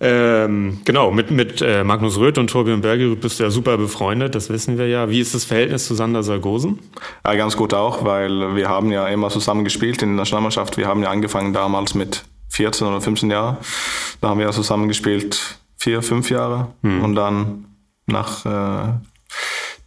[0.00, 4.35] Ähm, genau, mit, mit äh, Magnus Röth und Torbjörn Bergerud bist du ja super befreundet,
[4.35, 5.09] das wissen wir ja.
[5.09, 6.80] Wie ist das Verhältnis zu Sander Sargosen?
[7.24, 10.76] Ja, ganz gut auch, weil wir haben ja immer zusammen gespielt in der Nationalmannschaft.
[10.76, 13.56] Wir haben ja angefangen damals mit 14 oder 15 Jahren.
[14.20, 17.02] Da haben wir ja zusammen gespielt vier, fünf Jahre hm.
[17.02, 17.66] und dann
[18.06, 18.94] nach äh,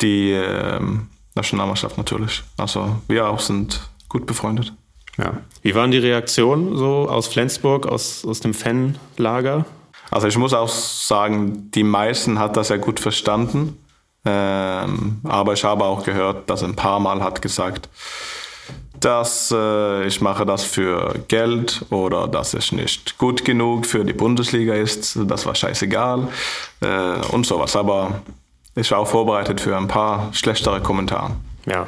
[0.02, 0.80] die äh,
[1.34, 2.44] Nationalmannschaft natürlich.
[2.58, 4.74] Also wir auch sind gut befreundet.
[5.18, 5.38] Ja.
[5.62, 9.66] Wie waren die Reaktionen so aus Flensburg, aus, aus dem Fanlager?
[10.12, 13.78] Also ich muss auch sagen, die meisten hat das ja gut verstanden.
[14.26, 17.90] Ähm, aber ich habe auch gehört, dass ein paar Mal hat gesagt,
[19.00, 24.14] dass äh, ich mache das für Geld oder dass es nicht gut genug für die
[24.14, 25.18] Bundesliga ist.
[25.26, 26.28] Das war scheißegal
[26.82, 27.76] äh, und sowas.
[27.76, 28.22] Aber
[28.76, 31.36] ich war auch vorbereitet für ein paar schlechtere Kommentare.
[31.66, 31.88] Ja.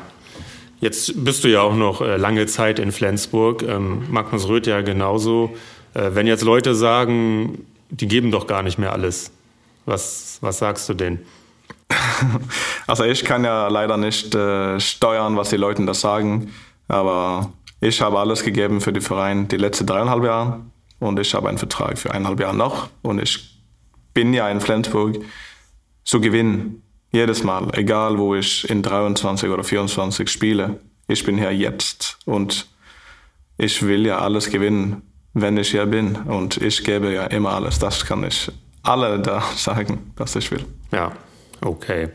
[0.81, 3.63] Jetzt bist du ja auch noch äh, lange Zeit in Flensburg.
[3.63, 5.55] Ähm, Magnus Röth ja genauso.
[5.93, 9.31] Äh, wenn jetzt Leute sagen, die geben doch gar nicht mehr alles,
[9.85, 11.19] was, was sagst du denen?
[12.87, 16.51] Also ich kann ja leider nicht äh, steuern, was die Leute da sagen.
[16.89, 20.62] Aber ich habe alles gegeben für den Verein die letzten dreieinhalb Jahre
[20.99, 23.62] und ich habe einen Vertrag für eineinhalb Jahre noch und ich
[24.13, 25.19] bin ja in Flensburg
[26.04, 26.84] zu gewinnen.
[27.12, 30.80] Jedes Mal, egal wo ich in 23 oder 24 spiele.
[31.08, 32.67] Ich bin hier jetzt und
[33.58, 35.02] ich will ja alles gewinnen,
[35.34, 36.15] wenn ich hier bin.
[36.15, 37.80] Und ich gebe ja immer alles.
[37.80, 38.52] Das kann ich
[38.84, 40.65] alle da sagen, was ich will.
[40.91, 41.12] Ja,
[41.62, 42.10] okay.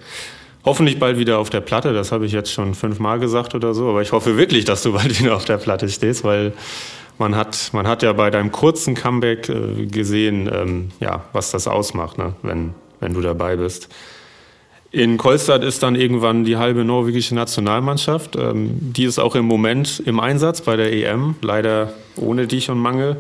[0.65, 3.91] Hoffentlich bald wieder auf der Platte, das habe ich jetzt schon fünfmal gesagt oder so,
[3.91, 6.53] aber ich hoffe wirklich, dass du bald wieder auf der Platte stehst, weil
[7.19, 11.69] man hat, man hat ja bei deinem kurzen Comeback äh, gesehen, ähm, ja, was das
[11.69, 13.89] ausmacht, ne, wenn, wenn du dabei bist.
[14.91, 18.37] In Kolstad ist dann irgendwann die halbe norwegische Nationalmannschaft.
[18.37, 22.79] Ähm, die ist auch im Moment im Einsatz bei der EM, leider ohne dich und
[22.79, 23.17] Mangel.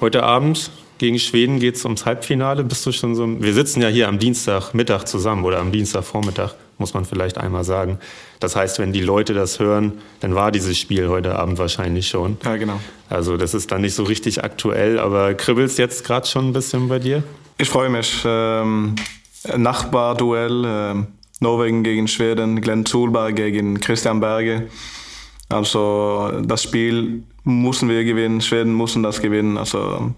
[0.00, 2.64] Heute Abend gegen Schweden geht es ums Halbfinale.
[2.64, 3.28] Bist du schon so?
[3.42, 8.00] Wir sitzen ja hier am Dienstagmittag zusammen oder am Dienstagvormittag muss man vielleicht einmal sagen.
[8.40, 12.38] Das heißt, wenn die Leute das hören, dann war dieses Spiel heute Abend wahrscheinlich schon.
[12.44, 12.80] Ja, genau.
[13.08, 16.88] Also das ist dann nicht so richtig aktuell, aber kribbelst jetzt gerade schon ein bisschen
[16.88, 17.22] bei dir?
[17.58, 18.22] Ich freue mich.
[18.24, 18.96] Ähm,
[19.56, 20.94] Nachbarduell, äh,
[21.38, 24.68] Norwegen gegen Schweden, Glenn Zulberg gegen Christian Berge.
[25.48, 29.56] Also das Spiel müssen wir gewinnen, Schweden müssen das gewinnen.
[29.56, 30.12] Also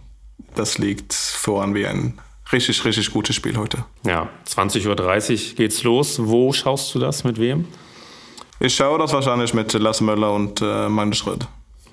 [0.54, 2.14] das liegt voran wie ein
[2.52, 3.84] richtig, richtig gutes Spiel heute.
[4.04, 6.18] Ja, 20.30 Uhr geht's los.
[6.22, 7.24] Wo schaust du das?
[7.24, 7.66] Mit wem?
[8.60, 11.46] Ich schaue das wahrscheinlich mit Lasse Möller und äh, Magnus Röd.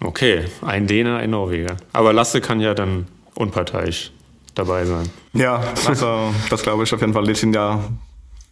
[0.04, 1.78] Okay, ein Däner, ein Norweger.
[1.94, 4.12] Aber Lasse kann ja dann unparteiisch
[4.56, 5.10] dabei sein.
[5.34, 7.26] Ja, also das glaube ich auf jeden Fall.
[7.26, 7.84] Die sind ja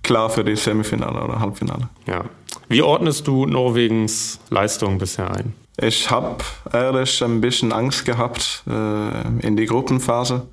[0.04, 1.90] klar für die Semifinale oder Halbfinale.
[2.08, 2.24] Ja.
[2.68, 5.54] Wie ordnest du Norwegens Leistung bisher ein?
[5.82, 10.48] Ich habe ehrlich ein bisschen Angst gehabt äh, in die Gruppenphase.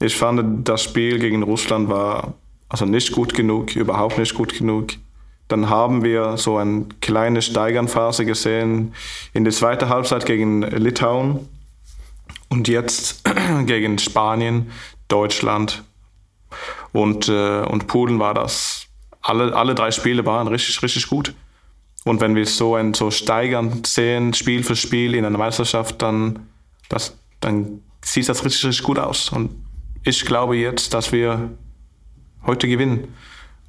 [0.00, 2.34] Ich fand, das Spiel gegen Russland war
[2.68, 4.94] also nicht gut genug, überhaupt nicht gut genug.
[5.48, 8.94] Dann haben wir so eine kleine Steigernphase gesehen
[9.32, 11.48] in der zweiten Halbzeit gegen Litauen
[12.48, 13.22] und jetzt
[13.66, 14.70] gegen Spanien,
[15.08, 15.84] Deutschland
[16.92, 18.86] und, äh, und Polen war das.
[19.20, 21.34] Alle, alle drei Spiele waren richtig, richtig gut.
[22.04, 26.48] Und wenn wir so ein so steigern sehen, Spiel für Spiel in einer Meisterschaft, dann,
[26.88, 29.30] das, dann sieht das richtig, richtig gut aus.
[29.30, 29.50] Und
[30.04, 31.50] ich glaube jetzt, dass wir
[32.46, 33.08] heute gewinnen.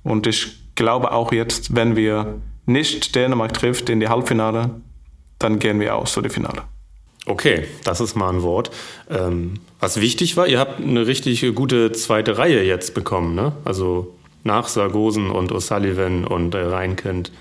[0.04, 4.82] Und ich glaube auch jetzt, wenn wir nicht Dänemark trifft in die Halbfinale,
[5.40, 6.64] dann gehen wir aus zu dem Finale.
[7.26, 8.70] Okay, das ist mal ein Wort.
[9.10, 13.54] Ähm, was wichtig war, ihr habt eine richtig gute zweite Reihe jetzt bekommen, ne?
[13.66, 17.32] Also nach Sargosen und O'Sullivan und äh, Reinkind,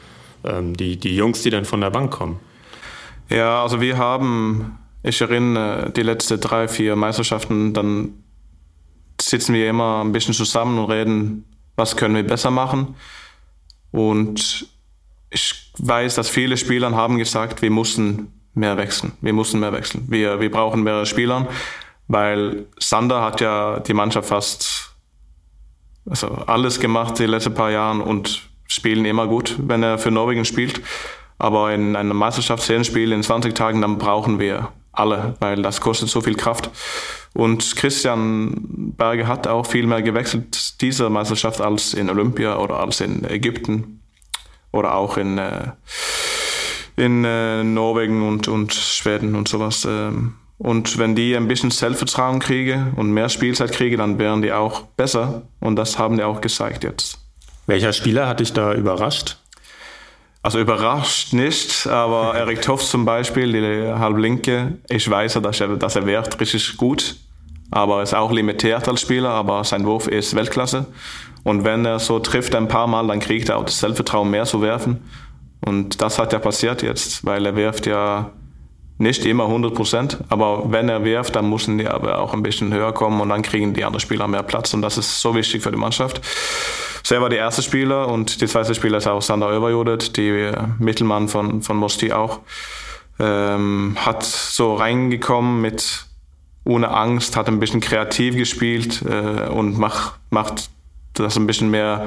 [0.43, 2.39] ähm, die, die Jungs, die dann von der Bank kommen.
[3.29, 8.24] Ja, also wir haben, ich erinnere, die letzten drei, vier Meisterschaften dann
[9.29, 11.45] sitzen wir immer ein bisschen zusammen und reden,
[11.77, 12.95] was können wir besser machen.
[13.91, 14.69] Und
[15.31, 19.13] ich weiß, dass viele Spieler haben gesagt, wir mussten mehr wechseln.
[19.21, 20.05] Wir mussten mehr wechseln.
[20.09, 21.49] Wir, wir brauchen mehrere Spieler,
[22.07, 24.95] weil Sander hat ja die Mannschaft fast
[26.09, 30.45] also alles gemacht die letzten paar Jahren und spielen immer gut, wenn er für Norwegen
[30.45, 30.83] spielt.
[31.39, 36.21] Aber in einem Meisterschaftsspiel in 20 Tagen, dann brauchen wir alle, weil das kostet so
[36.21, 36.71] viel Kraft.
[37.35, 43.01] Und Christian Berge hat auch viel mehr gewechselt dieser Meisterschaft als in Olympia oder als
[43.01, 44.01] in Ägypten
[44.71, 45.73] oder auch in, äh,
[46.97, 49.85] in äh, Norwegen und, und Schweden und sowas.
[49.85, 50.35] Ähm.
[50.59, 54.83] Und wenn die ein bisschen Selbstvertrauen kriegen und mehr Spielzeit kriegen, dann wären die auch
[54.83, 55.43] besser.
[55.61, 57.19] Und das haben die auch gezeigt jetzt.
[57.67, 59.39] Welcher Spieler hat dich da überrascht?
[60.45, 65.97] Also überrascht nicht, aber Erik Toft zum Beispiel, die Halblinke, ich weiß, dass er, dass
[65.97, 67.17] er wirkt richtig gut,
[67.71, 70.85] aber er ist auch limitiert als Spieler, aber sein Wurf ist Weltklasse.
[71.45, 74.45] Und wenn er so trifft ein paar Mal, dann kriegt er auch das Selbstvertrauen mehr
[74.45, 75.03] zu werfen.
[75.65, 78.31] Und das hat ja passiert jetzt, weil er wirft ja
[78.99, 82.71] nicht immer 100 Prozent, aber wenn er wirft, dann müssen die aber auch ein bisschen
[82.71, 85.63] höher kommen und dann kriegen die anderen Spieler mehr Platz und das ist so wichtig
[85.63, 86.21] für die Mannschaft
[87.05, 91.63] selber der erste Spieler und der zweite Spieler ist auch Sander Överjodet, die Mittelmann von,
[91.63, 92.41] von Mosti auch.
[93.21, 96.07] Ähm, hat so reingekommen mit
[96.65, 100.71] ohne Angst, hat ein bisschen kreativ gespielt äh, und macht, macht
[101.13, 102.07] das ein bisschen mehr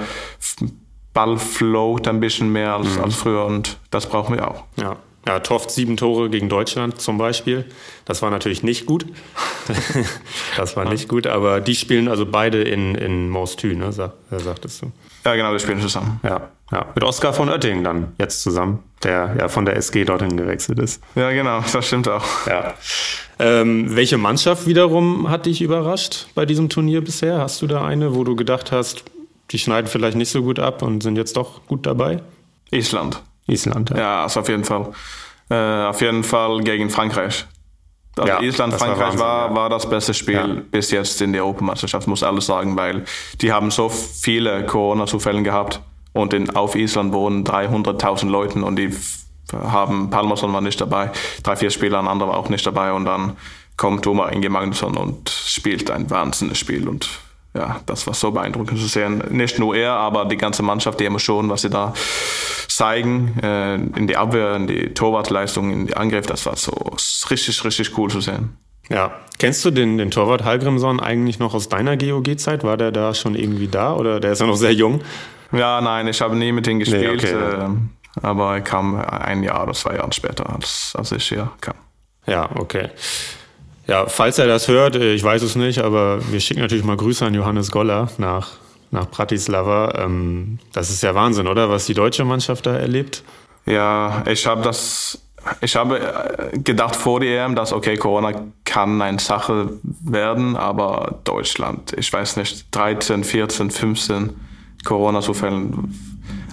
[1.13, 3.03] Ball float ein bisschen mehr als, mhm.
[3.03, 4.65] als früher und das brauchen wir auch.
[4.75, 4.97] Ja.
[5.27, 7.65] Ja, Toft sieben Tore gegen Deutschland zum Beispiel.
[8.05, 9.05] Das war natürlich nicht gut.
[10.57, 14.91] das war nicht gut, aber die spielen also beide in, in Maustü, ne, sagtest du.
[15.25, 16.21] Ja, genau, die spielen zusammen.
[16.23, 16.85] Ja, ja.
[16.95, 21.03] Mit Oskar von Oettingen dann jetzt zusammen, der ja von der SG dorthin gewechselt ist.
[21.15, 22.23] Ja, genau, das stimmt auch.
[22.47, 22.75] Ja.
[23.37, 27.39] Ähm, welche Mannschaft wiederum hat dich überrascht bei diesem Turnier bisher?
[27.39, 29.03] Hast du da eine, wo du gedacht hast,
[29.51, 32.21] die schneiden vielleicht nicht so gut ab und sind jetzt doch gut dabei?
[32.71, 33.21] Island.
[33.47, 33.97] Island, ja.
[33.97, 34.91] Ja, also auf jeden Fall.
[35.49, 37.45] Äh, auf jeden Fall gegen Frankreich.
[38.17, 40.61] Also ja, Island, Frankreich war, Wahnsinn, war, war, das beste Spiel ja.
[40.71, 43.05] bis jetzt in der Europameisterschaft, muss alles sagen, weil
[43.41, 45.81] die haben so viele Corona-Zufälle gehabt
[46.13, 48.91] und in, auf Island wohnen 300.000 Leute und die
[49.53, 51.11] haben, Palmerson war nicht dabei,
[51.43, 53.37] drei, vier Spieler, ein anderer war auch nicht dabei und dann
[53.77, 57.07] kommt Thomas Inge Magnusson und spielt ein wahnsinniges Spiel und
[57.57, 59.23] ja, das war so beeindruckend zu sehen.
[59.29, 61.93] Nicht nur er, aber die ganze Mannschaft, die Emotionen, was sie da
[62.67, 66.71] zeigen, äh, in die Abwehr, in die Torwartleistung, in die Angriff, das war so
[67.29, 68.57] richtig, richtig cool zu sehen.
[68.89, 72.63] Ja, kennst du den, den Torwart Hallgrimsson eigentlich noch aus deiner GOG-Zeit?
[72.63, 75.01] War der da schon irgendwie da oder der ist ja noch sehr jung?
[75.51, 77.69] Ja, nein, ich habe nie mit ihm gespielt, nee, okay, äh,
[78.21, 81.75] aber er kam ein Jahr oder zwei Jahre später, als, als ich hier kam.
[82.25, 82.89] Ja, okay.
[83.87, 86.97] Ja, falls er das hört, äh, ich weiß es nicht, aber wir schicken natürlich mal
[86.97, 88.49] Grüße an Johannes Goller nach,
[88.91, 89.93] nach Bratislava.
[89.97, 91.69] Ähm, das ist ja Wahnsinn, oder?
[91.69, 93.23] Was die deutsche Mannschaft da erlebt.
[93.65, 95.21] Ja, ich habe das,
[95.61, 98.33] ich habe äh, gedacht vor der EM, dass okay, Corona
[98.65, 104.31] kann eine Sache werden, aber Deutschland, ich weiß nicht, 13, 14, 15
[104.83, 105.69] Corona-Zufälle.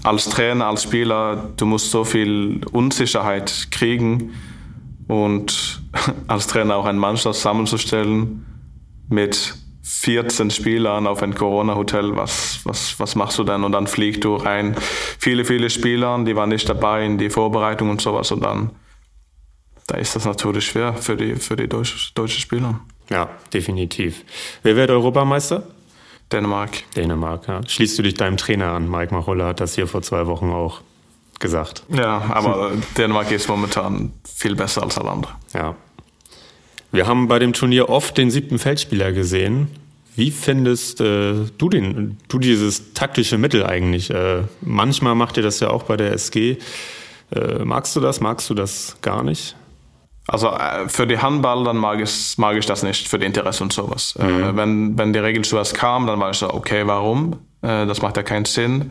[0.04, 4.32] Als Trainer, als Spieler, du musst so viel Unsicherheit kriegen
[5.08, 5.82] und
[6.26, 8.46] als Trainer auch eine Mannschaft zusammenzustellen
[9.08, 13.64] mit 14 Spielern auf ein Corona-Hotel, was, was, was machst du denn?
[13.64, 14.76] Und dann fliegst du rein.
[15.18, 18.32] Viele, viele Spieler, die waren nicht dabei in die Vorbereitung und sowas.
[18.32, 18.70] Und dann
[19.86, 22.80] da ist das natürlich schwer für die, für die deutschen deutsche Spieler.
[23.10, 24.24] Ja, definitiv.
[24.62, 25.64] Wer wird Europameister?
[26.32, 26.70] Dänemark.
[26.96, 27.60] Dänemark, ja.
[27.66, 28.90] Schließt du dich deinem Trainer an?
[28.90, 30.80] Mike Machulla hat das hier vor zwei Wochen auch
[31.40, 31.84] gesagt.
[31.88, 35.34] Ja, aber Dänemark ist momentan viel besser als alle anderen.
[35.52, 35.74] Ja.
[36.92, 39.68] Wir haben bei dem Turnier oft den siebten Feldspieler gesehen.
[40.16, 44.10] Wie findest äh, du, den, du dieses taktische Mittel eigentlich?
[44.10, 46.58] Äh, manchmal macht ihr das ja auch bei der SG.
[47.34, 48.20] Äh, magst du das?
[48.20, 49.56] Magst du das gar nicht?
[50.26, 53.62] Also äh, für die Handball, dann mag ich, mag ich das nicht, für die Interesse
[53.64, 54.14] und sowas.
[54.18, 54.56] Äh, mhm.
[54.56, 57.40] wenn, wenn die Regel zuerst kam, dann war ich so, okay, warum?
[57.62, 58.90] Äh, das macht ja keinen Sinn.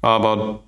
[0.00, 0.60] Aber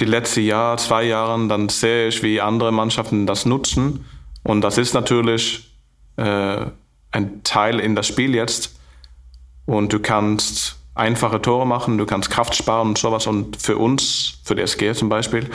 [0.00, 4.06] die letzten Jahr, zwei Jahren, dann sehe ich, wie andere Mannschaften das nutzen.
[4.42, 5.76] Und das ist natürlich
[6.16, 6.66] äh,
[7.12, 8.76] ein Teil in das Spiel jetzt.
[9.66, 13.26] Und du kannst einfache Tore machen, du kannst Kraft sparen und sowas.
[13.26, 15.48] Und für uns, für die SG zum Beispiel,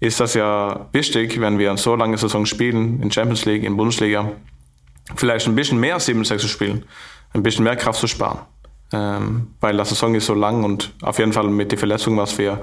[0.00, 4.32] ist das ja wichtig, wenn wir so lange Saison spielen, in Champions League, in Bundesliga,
[5.14, 6.84] vielleicht ein bisschen mehr 7-6 zu spielen,
[7.32, 8.40] ein bisschen mehr Kraft zu sparen.
[8.92, 12.36] Ähm, weil die Saison ist so lang und auf jeden Fall mit den Verletzungen, was
[12.38, 12.60] wir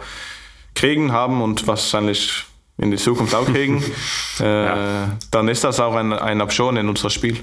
[0.76, 2.46] kriegen haben und wahrscheinlich
[2.78, 3.84] in die Zukunft auch kriegen,
[4.40, 5.18] äh, ja.
[5.30, 7.38] dann ist das auch eine, eine Option in unserem Spiel.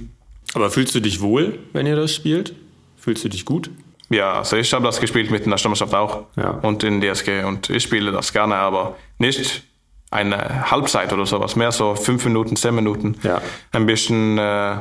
[0.54, 2.54] Aber fühlst du dich wohl, wenn ihr das spielt?
[2.96, 3.70] Fühlst du dich gut?
[4.10, 6.50] Ja, also ich habe das gespielt mit der Nationalmannschaft auch ja.
[6.50, 9.62] und in DSG und ich spiele das gerne, aber nicht
[10.10, 13.16] eine Halbzeit oder sowas, mehr so fünf Minuten, zehn Minuten.
[13.22, 13.42] Ja.
[13.72, 14.76] Ein bisschen äh,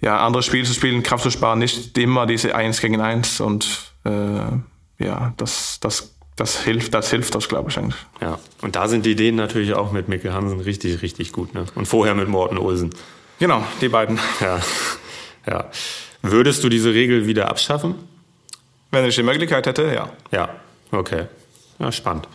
[0.00, 3.92] ja, andere Spiele zu spielen, Kraft zu sparen, nicht immer diese Eins gegen Eins und
[4.04, 8.00] äh, ja, das, das das hilft, das hilft das, glaube ich, eigentlich.
[8.20, 11.54] Ja, und da sind die Ideen natürlich auch mit Mikkel Hansen richtig, richtig gut.
[11.54, 11.66] Ne?
[11.74, 12.90] Und vorher mit Morten Olsen.
[13.38, 14.18] Genau, die beiden.
[14.40, 14.60] Ja.
[15.46, 15.70] ja.
[16.22, 17.94] Würdest du diese Regel wieder abschaffen?
[18.90, 20.10] Wenn ich die Möglichkeit hätte, ja.
[20.30, 20.48] Ja,
[20.90, 21.26] okay.
[21.78, 22.26] Ja, spannend.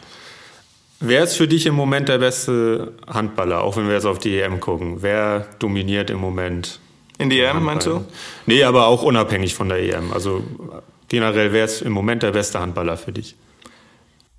[1.00, 4.40] Wer ist für dich im Moment der beste Handballer, auch wenn wir jetzt auf die
[4.40, 5.02] EM gucken?
[5.02, 6.80] Wer dominiert im Moment?
[7.18, 8.06] In die EM, meinst du?
[8.46, 10.14] Nee, aber auch unabhängig von der EM.
[10.14, 10.44] Also
[11.10, 13.36] generell, wer ist im Moment der beste Handballer für dich?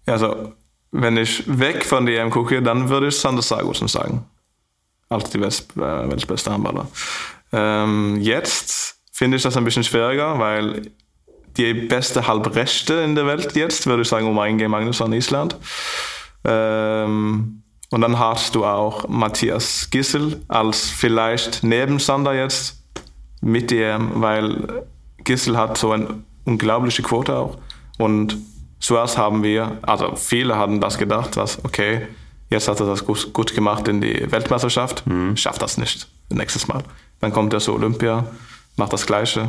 [0.06, 0.52] Also,
[0.90, 4.24] wenn ich weg von der EM gucke, dann würde ich Sander Sargussen sagen.
[5.08, 6.88] Als die Welt, äh, weltbeste Handballer.
[7.52, 10.90] Ähm, jetzt finde ich das ein bisschen schwieriger, weil
[11.56, 15.56] die beste Halbrechte in der Welt jetzt, würde ich sagen, um ein Game Magnusson Island.
[16.44, 22.82] Ähm, und dann hast du auch Matthias Gissel als vielleicht neben Sander jetzt
[23.40, 24.84] mit EM, weil
[25.18, 27.58] Gissel hat so eine unglaubliche Quote auch.
[27.98, 28.36] Und
[28.84, 32.06] Zuerst haben wir, also viele hatten das gedacht, dass okay,
[32.50, 35.38] jetzt hat er das gut, gut gemacht in die Weltmeisterschaft, mhm.
[35.38, 36.82] schafft das nicht nächstes Mal.
[37.18, 38.26] Dann kommt er zu Olympia,
[38.76, 39.48] macht das Gleiche.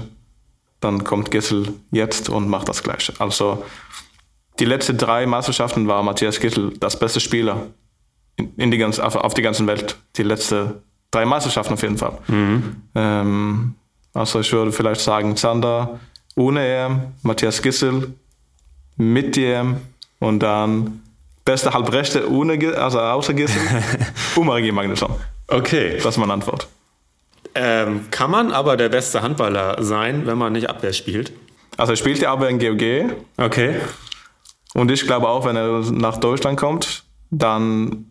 [0.79, 3.11] Dann kommt Gissel jetzt und macht das Gleiche.
[3.19, 3.65] Also
[4.59, 7.67] die letzten drei Meisterschaften war Matthias Gissel das beste Spieler
[8.37, 9.97] in, in die ganz, auf, auf die ganze Welt.
[10.15, 10.75] Die letzten
[11.11, 12.17] drei Meisterschaften auf jeden Fall.
[12.29, 12.83] Mhm.
[12.95, 13.75] Ähm,
[14.13, 15.99] also ich würde vielleicht sagen, Zander
[16.37, 18.13] ohne EM, Matthias Gissel
[18.97, 19.77] mit EM
[20.19, 21.01] und dann
[21.43, 23.61] beste Halbrechte ohne, also außer Gissel
[24.35, 25.11] und Marie Magnusson.
[25.47, 25.97] Okay.
[25.97, 26.67] Das ist meine Antwort.
[27.53, 31.31] Ähm, kann man aber der beste Handballer sein, wenn man nicht Abwehr spielt?
[31.77, 33.75] Also er spielte aber in GOG Okay.
[34.73, 38.07] und ich glaube auch, wenn er nach Deutschland kommt, dann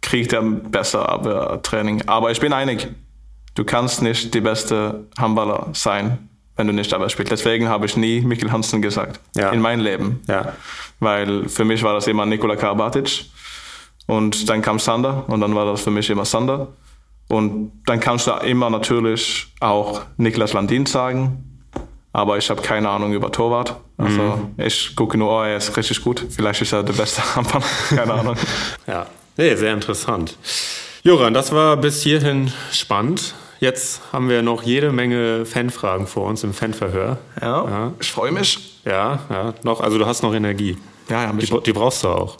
[0.00, 2.08] kriegt er besser Abwehrtraining.
[2.08, 2.88] Aber ich bin einig,
[3.54, 7.32] du kannst nicht die beste Handballer sein, wenn du nicht Abwehr spielst.
[7.32, 9.50] Deswegen habe ich nie Mikkel Hansen gesagt Ja.
[9.50, 10.20] in meinem Leben.
[10.28, 10.54] Ja.
[10.98, 13.24] Weil für mich war das immer Nikola Karabatic
[14.06, 16.68] und dann kam Sander und dann war das für mich immer Sander.
[17.28, 21.60] Und dann kannst du immer natürlich auch Niklas Landin sagen,
[22.12, 23.76] aber ich habe keine Ahnung über Torwart.
[23.96, 26.26] Also ich gucke nur, oh, er ist richtig gut.
[26.30, 27.64] Vielleicht ist er der beste Handballer.
[27.90, 28.36] Keine Ahnung.
[28.86, 29.06] Ja.
[29.36, 30.36] Nee, sehr interessant.
[31.04, 33.34] Joran, das war bis hierhin spannend.
[33.60, 37.18] Jetzt haben wir noch jede Menge Fanfragen vor uns im Fanverhör.
[37.40, 37.92] Ja.
[38.00, 38.80] ich freue mich.
[38.86, 40.78] Ja, ja, noch, also du hast noch Energie.
[41.10, 42.38] Ja, ja, Die, die brauchst du auch.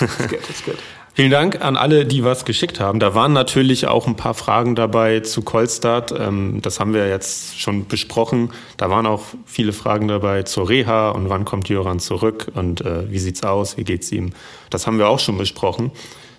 [0.00, 0.76] Das geht, das geht.
[1.14, 3.00] Vielen Dank an alle, die was geschickt haben.
[3.00, 6.12] Da waren natürlich auch ein paar Fragen dabei zu Kolstadt.
[6.12, 8.50] Ähm, das haben wir jetzt schon besprochen.
[8.76, 13.10] Da waren auch viele Fragen dabei zur Reha und wann kommt Jöran zurück und äh,
[13.10, 14.32] wie sieht's aus, wie geht's ihm.
[14.70, 15.90] Das haben wir auch schon besprochen.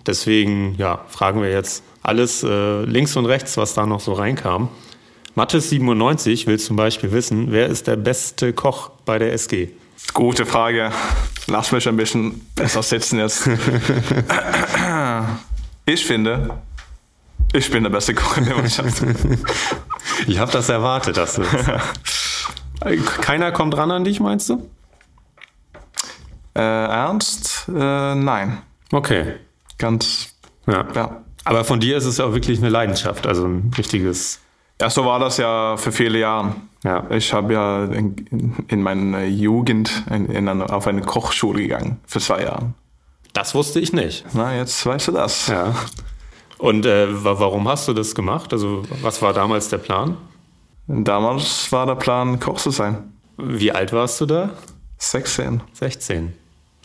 [0.06, 4.70] Deswegen ja, fragen wir jetzt alles äh, links und rechts, was da noch so reinkam.
[5.36, 9.70] Mattes97 will zum Beispiel wissen, wer ist der beste Koch bei der SG?
[10.14, 10.92] Gute Frage.
[11.48, 13.50] Lass mich ein bisschen besser sitzen jetzt.
[15.90, 16.58] Ich finde,
[17.54, 19.02] ich bin der beste Koch in der Mannschaft.
[20.28, 21.44] Ich habe das erwartet, dass du
[23.22, 24.70] Keiner kommt ran an dich, meinst du?
[26.56, 27.66] Äh, ernst?
[27.70, 28.58] Äh, nein.
[28.92, 29.36] Okay.
[29.78, 30.34] Ganz,
[30.66, 30.86] Ja.
[30.94, 31.24] ja.
[31.48, 34.40] Aber von dir ist es ja auch wirklich eine Leidenschaft, also ein richtiges.
[34.80, 36.56] Ja, so war das ja für viele Jahre.
[36.84, 37.06] Ja.
[37.10, 42.20] Ich habe ja in, in meiner Jugend in, in eine, auf eine Kochschule gegangen, für
[42.20, 42.74] zwei Jahre.
[43.34, 44.26] Das wusste ich nicht.
[44.34, 45.48] Na, jetzt weißt du das.
[45.48, 45.74] Ja.
[46.60, 48.52] Und äh, wa- warum hast du das gemacht?
[48.54, 50.18] Also, was war damals der Plan?
[50.88, 53.12] Damals war der Plan, Koch zu sein.
[53.38, 54.52] Wie alt warst du da?
[55.00, 56.34] 16, 16.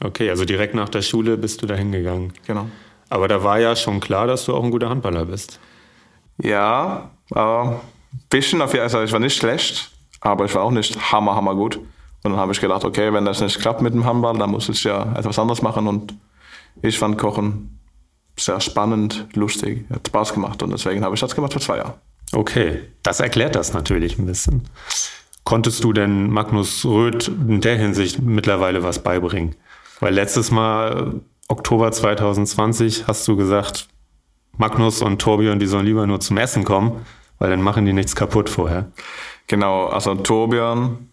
[0.04, 2.32] Okay, also direkt nach der Schule bist du da hingegangen.
[2.46, 2.66] genau.
[3.12, 5.60] Aber da war ja schon klar, dass du auch ein guter Handballer bist.
[6.42, 9.04] Ja, aber ein bisschen auf jeden Fall.
[9.04, 9.90] Ich war nicht schlecht,
[10.22, 11.76] aber ich war auch nicht hammer, hammer gut.
[11.76, 14.70] Und dann habe ich gedacht, okay, wenn das nicht klappt mit dem Handball, dann muss
[14.70, 15.88] ich ja etwas anderes machen.
[15.88, 16.14] Und
[16.80, 17.78] ich fand Kochen
[18.38, 20.62] sehr spannend, lustig, hat Spaß gemacht.
[20.62, 21.94] Und deswegen habe ich das gemacht für zwei Jahre.
[22.32, 24.62] Okay, das erklärt das natürlich ein bisschen.
[25.44, 29.54] Konntest du denn Magnus Röth in der Hinsicht mittlerweile was beibringen?
[30.00, 31.20] Weil letztes Mal,
[31.52, 33.86] Oktober 2020, hast du gesagt,
[34.56, 37.04] Magnus und Torbjörn, die sollen lieber nur zum Essen kommen,
[37.38, 38.90] weil dann machen die nichts kaputt vorher.
[39.48, 41.10] Genau, also Torbjörn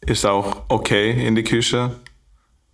[0.00, 1.96] ist auch okay in die Küche.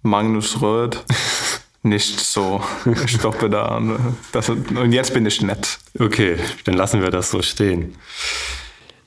[0.02, 1.04] Magnus Röth
[1.82, 2.60] nicht so.
[2.86, 3.76] Ich stoppe da.
[3.76, 3.98] Und,
[4.30, 5.80] das, und jetzt bin ich nett.
[5.98, 7.96] Okay, dann lassen wir das so stehen.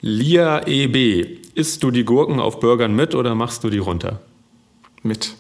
[0.02, 4.20] Lia EB, isst du die Gurken auf Burgern mit oder machst du die runter?
[5.04, 5.36] Mit.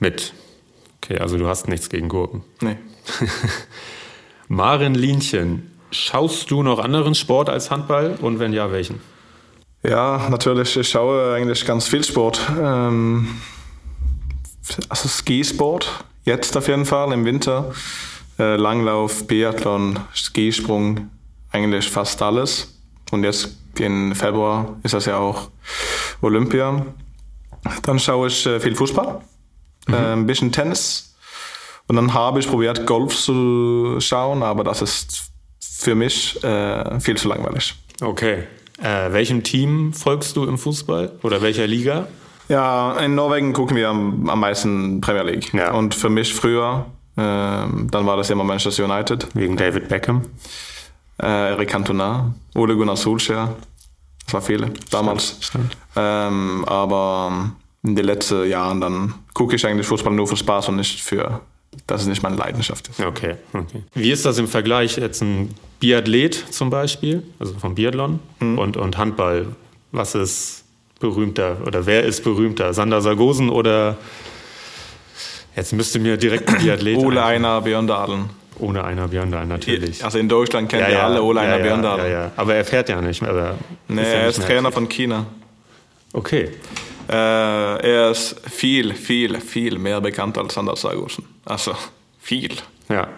[0.00, 0.32] Mit.
[1.02, 2.44] Okay, also du hast nichts gegen Gurken.
[2.60, 2.76] Nee.
[4.48, 9.00] Maren Lienchen, schaust du noch anderen Sport als Handball und wenn ja, welchen?
[9.82, 10.76] Ja, natürlich.
[10.76, 12.40] Ich schaue eigentlich ganz viel Sport.
[12.56, 13.40] Ähm,
[14.88, 17.72] also Skisport, jetzt auf jeden Fall im Winter.
[18.38, 21.10] Äh, Langlauf, Biathlon, Skisprung,
[21.50, 22.78] eigentlich fast alles.
[23.10, 25.50] Und jetzt im Februar ist das ja auch
[26.20, 26.86] Olympia.
[27.82, 29.20] Dann schaue ich äh, viel Fußball,
[29.88, 31.14] äh, ein bisschen Tennis.
[31.88, 35.24] Und dann habe ich probiert, Golf zu schauen, aber das ist
[35.60, 37.74] für mich äh, viel zu langweilig.
[38.00, 38.44] Okay.
[38.80, 42.08] Äh, welchem Team folgst du im Fußball oder welcher Liga?
[42.48, 45.52] Ja, in Norwegen gucken wir am, am meisten Premier League.
[45.54, 45.72] Ja.
[45.72, 50.22] Und für mich früher, ähm, dann war das immer Manchester United, Wegen David Beckham.
[51.22, 53.54] äh, Erik Cantona, Ole Gunnar Solskjaer.
[54.24, 55.36] Das war viele damals.
[55.40, 55.76] Stimmt.
[55.96, 57.52] Ähm, aber
[57.84, 61.40] in den letzten Jahren dann gucke ich eigentlich Fußball nur für Spaß und nicht für,
[61.86, 63.00] dass es nicht meine Leidenschaft ist.
[63.00, 63.82] Okay, okay.
[63.94, 68.98] Wie ist das im Vergleich jetzt ein Biathlet zum Beispiel, also vom Biathlon und, und
[68.98, 69.46] Handball?
[69.90, 70.64] Was ist
[71.00, 72.72] berühmter oder wer ist berühmter?
[72.72, 73.96] Sander Sargosen oder
[75.56, 77.36] jetzt müsste mir direkt ein Biathlet Ole einfallen.
[77.36, 78.30] Einar Björndalen.
[78.58, 80.04] Ohne einer Björndal natürlich.
[80.04, 82.04] Also in Deutschland kennt ihr alle Ole Einar ja, ja, Björndalen.
[82.04, 82.32] ja, ja.
[82.36, 83.56] Aber er fährt ja nicht mehr.
[83.88, 84.74] Nee, ja er ist Trainer aktiv.
[84.74, 85.26] von China.
[86.12, 86.50] Okay,
[87.08, 91.24] er ist viel, viel, viel mehr bekannt als Sander Sargosen.
[91.44, 91.74] Also
[92.20, 92.54] viel.
[92.88, 93.08] ja.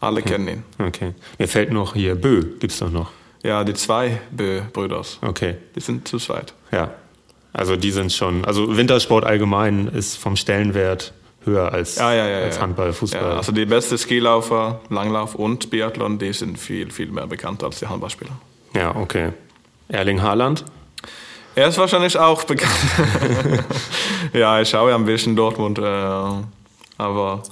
[0.00, 0.30] Alle okay.
[0.30, 0.62] kennen ihn.
[0.78, 1.14] Okay.
[1.38, 3.10] Mir fällt noch hier Bö, gibt es doch noch.
[3.42, 5.02] Ja, die zwei Bö-Brüder.
[5.22, 5.56] Okay.
[5.74, 6.54] Die sind zu zweit.
[6.70, 6.92] Ja.
[7.52, 11.12] Also die sind schon, also Wintersport allgemein ist vom Stellenwert
[11.44, 13.22] höher als, ja, ja, ja, als Handball, Fußball.
[13.22, 17.78] Ja, also die besten Skilaufer, Langlauf und Biathlon, die sind viel, viel mehr bekannt als
[17.80, 18.38] die Handballspieler.
[18.74, 19.32] Ja, okay.
[19.88, 20.64] Erling Haaland?
[21.58, 22.72] Er ist wahrscheinlich auch bekannt.
[24.32, 25.82] ja, ich schaue ja ein bisschen Dortmund, äh,
[26.98, 27.42] aber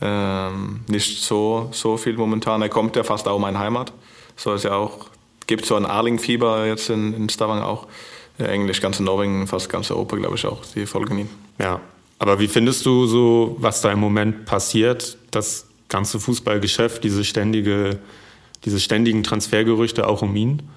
[0.00, 0.48] äh,
[0.88, 2.60] nicht so, so viel momentan.
[2.60, 3.92] Er kommt ja fast auch in meine Heimat.
[4.34, 5.06] So ist ja auch,
[5.46, 7.86] gibt so ein Arling-Fieber jetzt in, in Stavanger auch.
[8.38, 11.28] Englisch, ganze Norwegen, fast ganze Europa, glaube ich auch, die folgen ihm.
[11.60, 11.80] Ja,
[12.18, 18.00] aber wie findest du so, was da im Moment passiert, das ganze Fußballgeschäft, diese ständige,
[18.64, 20.68] diese ständigen Transfergerüchte auch um ihn?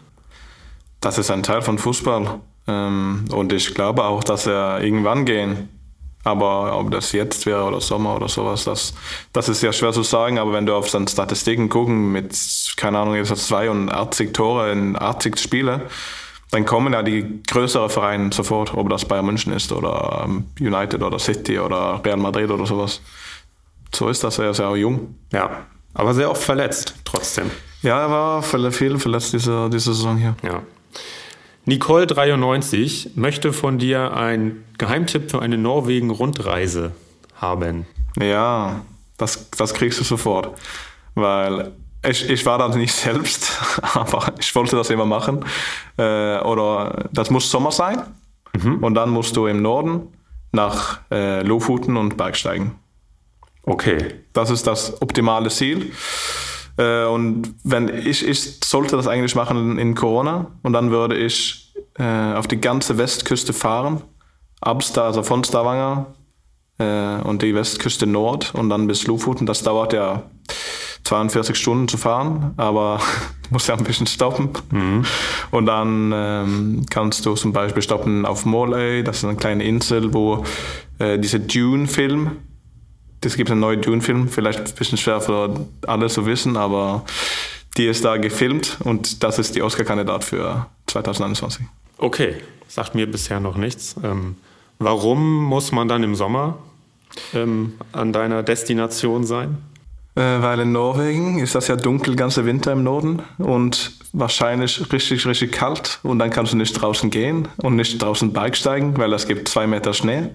[1.04, 2.40] Das ist ein Teil von Fußball.
[2.66, 5.68] Ähm, und ich glaube auch, dass er irgendwann gehen.
[6.24, 8.94] Aber ob das jetzt wäre oder Sommer oder sowas, das,
[9.34, 10.40] das ist ja schwer zu sagen.
[10.40, 12.34] Aber wenn du auf seine Statistiken gucken mit,
[12.78, 15.90] keine Ahnung, jetzt 82 Tore in 80 Spiele,
[16.52, 21.04] dann kommen ja die größeren Vereine sofort, ob das Bayern München ist oder ähm, United
[21.04, 23.02] oder City oder Real Madrid oder sowas.
[23.94, 25.16] So ist das, er ist ja auch jung.
[25.34, 27.52] Ja, aber sehr oft verletzt trotzdem.
[27.82, 28.42] Ja, er war
[28.72, 30.36] viel verletzt diese, diese Saison hier.
[30.42, 30.62] Ja.
[31.66, 36.92] Nicole93 möchte von dir einen Geheimtipp für eine Norwegen-Rundreise
[37.36, 37.86] haben.
[38.20, 38.82] Ja,
[39.18, 40.58] das, das kriegst du sofort.
[41.16, 41.72] Weil
[42.06, 43.60] ich, ich war da nicht selbst,
[43.94, 45.46] aber ich wollte das immer machen.
[45.98, 48.02] Äh, oder das muss Sommer sein.
[48.62, 48.84] Mhm.
[48.84, 50.08] Und dann musst du im Norden
[50.52, 52.76] nach äh, Lofoten und Bergsteigen.
[53.64, 54.16] Okay.
[54.34, 55.92] Das ist das optimale Ziel.
[56.78, 61.74] Äh, und wenn ich, ich sollte das eigentlich machen in Corona und dann würde ich
[61.98, 64.02] äh, auf die ganze Westküste fahren,
[64.62, 66.08] ab also von Stavanger
[66.80, 69.46] äh, und die Westküste Nord und dann bis Lofoten.
[69.46, 70.24] Das dauert ja
[71.04, 73.00] 42 Stunden zu fahren, aber
[73.44, 74.50] du musst ja ein bisschen stoppen.
[74.72, 75.06] Mhm.
[75.52, 80.14] Und dann ähm, kannst du zum Beispiel stoppen auf Morley, das ist eine kleine Insel,
[80.14, 80.44] wo
[81.00, 82.32] äh, dieser Dune-Film,
[83.26, 87.06] es gibt einen neuen Dune-Film, vielleicht ein bisschen schwer für alle zu wissen, aber
[87.78, 91.66] die ist da gefilmt und das ist die Oscar-Kandidat für 2021.
[91.98, 92.36] Okay,
[92.68, 93.96] sagt mir bisher noch nichts.
[94.04, 94.36] Ähm,
[94.80, 96.58] warum muss man dann im Sommer
[97.34, 99.58] ähm, an deiner Destination sein?
[100.16, 105.26] Äh, weil in Norwegen ist das ja dunkel ganze Winter im Norden und wahrscheinlich richtig,
[105.26, 109.28] richtig kalt und dann kannst du nicht draußen gehen und nicht draußen Bergsteigen, weil es
[109.28, 110.30] gibt zwei Meter Schnee.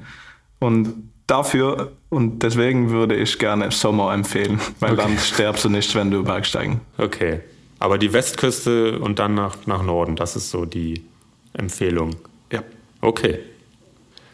[0.59, 5.03] Und dafür und deswegen würde ich gerne Sommer empfehlen, weil okay.
[5.03, 6.81] dann sterbst du nicht, wenn du Bergsteigen.
[6.97, 7.41] Okay.
[7.79, 11.05] Aber die Westküste und dann nach, nach Norden, das ist so die
[11.53, 12.17] Empfehlung.
[12.53, 12.65] Ja.
[13.01, 13.39] Okay.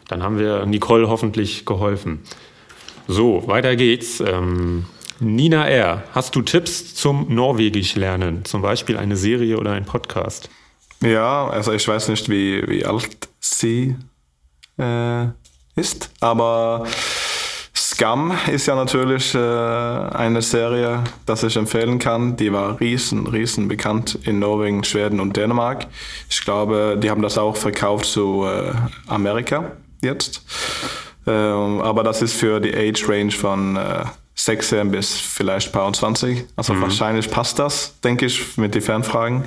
[0.07, 2.21] Dann haben wir Nicole hoffentlich geholfen.
[3.07, 4.19] So, weiter geht's.
[4.19, 4.85] Ähm,
[5.19, 8.45] Nina R., hast du Tipps zum Norwegisch lernen?
[8.45, 10.49] Zum Beispiel eine Serie oder ein Podcast?
[11.01, 13.95] Ja, also ich weiß nicht, wie, wie alt sie
[14.77, 15.27] äh,
[15.75, 16.85] ist, aber
[17.95, 22.35] Scum ist ja natürlich äh, eine Serie, das ich empfehlen kann.
[22.35, 25.87] Die war riesen, riesen bekannt in Norwegen, Schweden und Dänemark.
[26.29, 28.73] Ich glaube, die haben das auch verkauft zu äh,
[29.07, 30.41] Amerika jetzt.
[31.27, 34.05] Ähm, aber das ist für die Age Range von äh,
[34.35, 36.45] 16 bis vielleicht paar 20.
[36.55, 36.81] Also mhm.
[36.81, 39.45] wahrscheinlich passt das, denke ich, mit den Fernfragen.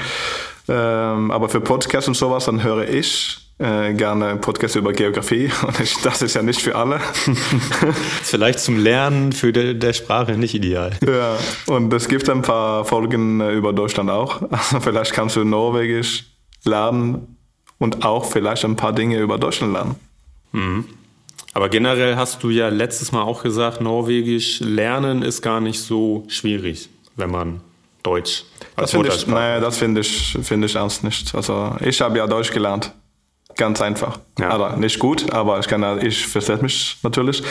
[0.68, 5.80] Ähm, aber für Podcasts und sowas, dann höre ich äh, gerne Podcasts über Geografie und
[5.80, 7.00] ich, das ist ja nicht für alle.
[8.22, 10.92] Vielleicht zum Lernen für de, der Sprache nicht ideal.
[11.08, 11.36] Ja,
[11.66, 14.42] und es gibt ein paar Folgen äh, über Deutschland auch.
[14.50, 16.26] Also vielleicht kannst du Norwegisch
[16.64, 17.36] lernen
[17.78, 19.94] und auch vielleicht ein paar Dinge über Deutschland lernen.
[20.52, 20.84] Mhm.
[21.54, 26.24] Aber generell hast du ja letztes Mal auch gesagt, Norwegisch lernen ist gar nicht so
[26.28, 27.60] schwierig, wenn man
[28.02, 28.44] Deutsch
[28.76, 31.34] als das finde ich, Nein, das finde ich, finde ich ernst nicht.
[31.34, 32.92] Also ich habe ja Deutsch gelernt.
[33.58, 34.20] Ganz einfach.
[34.38, 34.50] Ja.
[34.50, 37.42] Aber nicht gut, aber ich kann ich verstehe mich natürlich.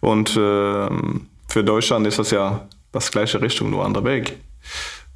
[0.00, 0.88] Und äh,
[1.48, 4.38] für Deutschland ist das ja das gleiche Richtung, nur anderer Weg.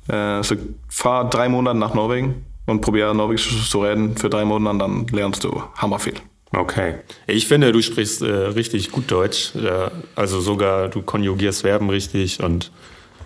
[0.08, 0.56] Äh, also
[0.88, 5.44] fahr drei Monate nach Norwegen und probiere Norwegisch zu reden für drei Monate, dann lernst
[5.44, 6.14] du hammer viel.
[6.54, 6.96] Okay.
[7.28, 9.54] Ich finde, du sprichst äh, richtig gut Deutsch.
[9.54, 12.72] Äh, also sogar du konjugierst Verben richtig und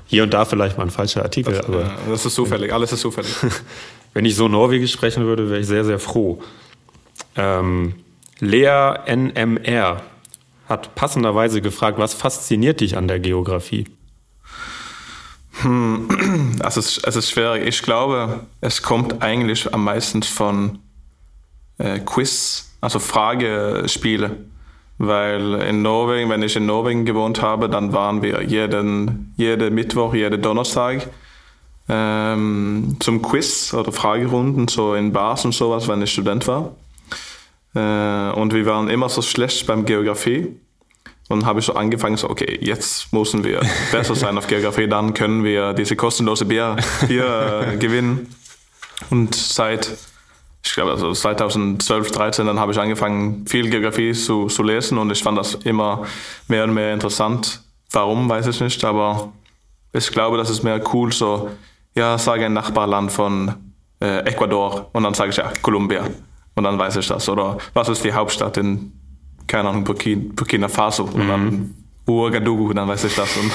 [0.06, 1.54] hier und da vielleicht mal ein falscher Artikel.
[1.54, 3.34] Das, aber äh, das ist zufällig, alles ist zufällig.
[4.14, 6.42] Wenn ich so Norwegisch sprechen würde, wäre ich sehr, sehr froh.
[7.36, 7.94] Ähm,
[8.40, 10.02] Lea NMR
[10.68, 13.86] hat passenderweise gefragt, was fasziniert dich an der Geografie?
[15.62, 17.66] Hm, es, ist, es ist schwierig.
[17.66, 20.80] Ich glaube, es kommt eigentlich am meisten von
[21.78, 24.36] äh, Quiz also Fragespiele.
[24.98, 30.14] Weil in Norwegen, wenn ich in Norwegen gewohnt habe, dann waren wir jeden, jeden Mittwoch,
[30.14, 31.10] jeden Donnerstag
[31.88, 36.74] ähm, zum Quiz oder Fragerunden, so in Bars und sowas, wenn ich Student war.
[37.76, 40.56] Äh, und wir waren immer so schlecht beim Geografie.
[41.28, 43.60] Und dann habe ich so angefangen, so, okay, jetzt müssen wir
[43.92, 48.34] besser sein auf Geografie, dann können wir diese kostenlose Bier, Bier äh, gewinnen.
[49.10, 49.94] Und seit,
[50.64, 55.10] ich glaube, also 2012, 13, dann habe ich angefangen, viel Geografie zu, zu lesen und
[55.10, 56.06] ich fand das immer
[56.48, 57.60] mehr und mehr interessant.
[57.90, 59.32] Warum, weiß ich nicht, aber
[59.92, 61.50] ich glaube, das ist mehr cool, so,
[61.94, 63.54] ja, sage ein Nachbarland von
[64.00, 66.08] äh, Ecuador und dann sage ich ja, Kolumbia.
[66.56, 67.28] Und dann weiß ich das.
[67.28, 68.92] Oder was ist die Hauptstadt in
[69.46, 71.12] keine Ahnung, Burkina, Burkina Faso mhm.
[71.14, 71.74] und dann
[72.06, 73.36] Ouagadougou, dann weiß ich das.
[73.36, 73.52] Und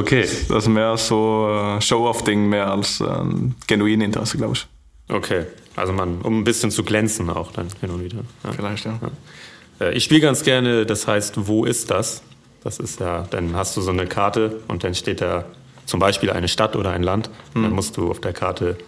[0.00, 0.28] okay.
[0.48, 4.66] Das ist mehr so äh, Show-off-Ding, mehr als ähm, genuin Interesse, glaube ich.
[5.08, 5.46] Okay,
[5.76, 8.18] also man, um ein bisschen zu glänzen auch dann hin und wieder.
[8.44, 8.52] Ja.
[8.52, 8.98] Vielleicht, ja.
[9.80, 9.86] ja.
[9.86, 12.22] Äh, ich spiele ganz gerne, das heißt, wo ist das?
[12.62, 15.44] Das ist ja, dann hast du so eine Karte und dann steht da
[15.84, 17.28] zum Beispiel eine Stadt oder ein Land.
[17.52, 17.64] Mhm.
[17.64, 18.78] Dann musst du auf der Karte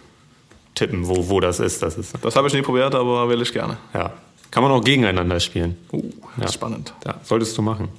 [0.77, 1.81] tippen, wo, wo das ist.
[1.81, 3.77] Das, ist das habe ich nie probiert, aber will ich gerne.
[3.93, 4.13] Ja,
[4.51, 5.77] kann man auch gegeneinander spielen.
[5.91, 6.03] Uh,
[6.39, 6.47] ja.
[6.51, 6.93] spannend.
[7.05, 7.89] Ja, solltest du machen.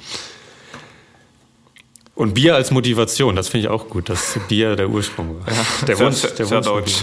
[2.14, 5.47] Und Bier als Motivation, das finde ich auch gut, dass Bier der Ursprung war.
[5.55, 7.03] Ja, der Wunsch, sehr, der sehr Wunsch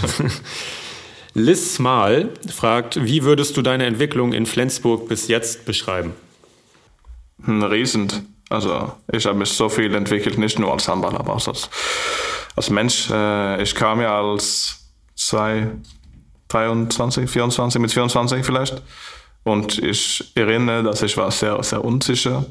[1.34, 6.12] Liz Mal fragt, wie würdest du deine Entwicklung in Flensburg bis jetzt beschreiben?
[7.44, 8.22] Hm, riesend.
[8.48, 11.68] Also ich habe mich so viel entwickelt, nicht nur als Handballer, aber auch als,
[12.54, 13.10] als Mensch.
[13.10, 14.85] Äh, ich kam ja als
[15.16, 15.68] zwei,
[16.48, 18.82] 23, 24, mit 24 vielleicht
[19.46, 22.44] und ich erinnere, dass ich war sehr, sehr unsicher.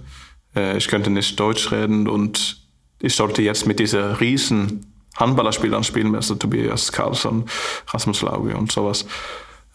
[0.55, 2.57] Äh, ich könnte nicht Deutsch reden und
[2.99, 7.45] ich sollte jetzt mit diesen riesen Handballerspielern spielen, also Tobias Karlsson,
[7.87, 9.05] Rasmus Lauge und sowas.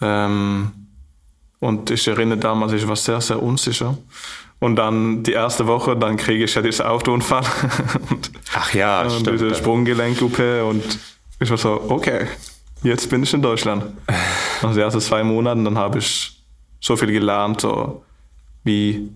[0.00, 0.72] Ähm,
[1.58, 3.98] und ich erinnere damals, ich war sehr, sehr unsicher.
[4.58, 7.44] Und dann die erste Woche, dann kriege ich ja diesen Autounfall.
[8.10, 9.40] und, Ach ja, und stimmt.
[9.40, 10.98] Diese Sprunggelenkgruppe und
[11.38, 12.26] ich war so, okay,
[12.82, 13.84] jetzt bin ich in Deutschland.
[14.62, 16.42] Also die ersten zwei Monate, dann habe ich
[16.80, 18.04] so viel gelernt, so
[18.64, 19.10] wie,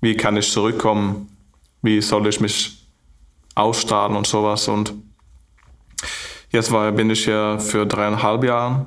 [0.00, 1.28] wie kann ich zurückkommen,
[1.82, 2.86] wie soll ich mich
[3.54, 4.68] ausstrahlen und sowas.
[4.68, 4.94] Und
[6.50, 8.86] jetzt war, bin ich hier für dreieinhalb Jahre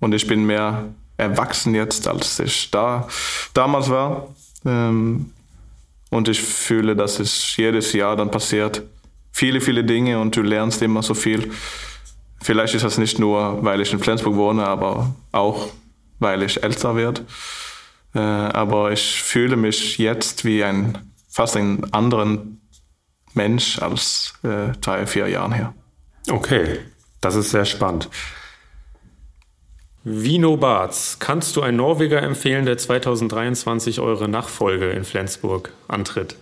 [0.00, 0.84] und ich bin mehr
[1.16, 3.08] erwachsen jetzt, als ich da
[3.54, 4.28] damals war.
[4.64, 5.32] Ähm,
[6.10, 8.82] und ich fühle, dass es jedes Jahr dann passiert.
[9.32, 11.50] Viele, viele Dinge und du lernst immer so viel.
[12.46, 15.66] Vielleicht ist das nicht nur, weil ich in Flensburg wohne, aber auch,
[16.20, 17.22] weil ich älter werde.
[18.14, 22.60] Äh, aber ich fühle mich jetzt wie ein fast ein anderen
[23.34, 25.74] Mensch als äh, drei, vier Jahren her.
[26.30, 26.78] Okay,
[27.20, 28.08] das ist sehr spannend.
[30.04, 36.36] Vino Barz, kannst du einen Norweger empfehlen, der 2023 eure Nachfolge in Flensburg antritt?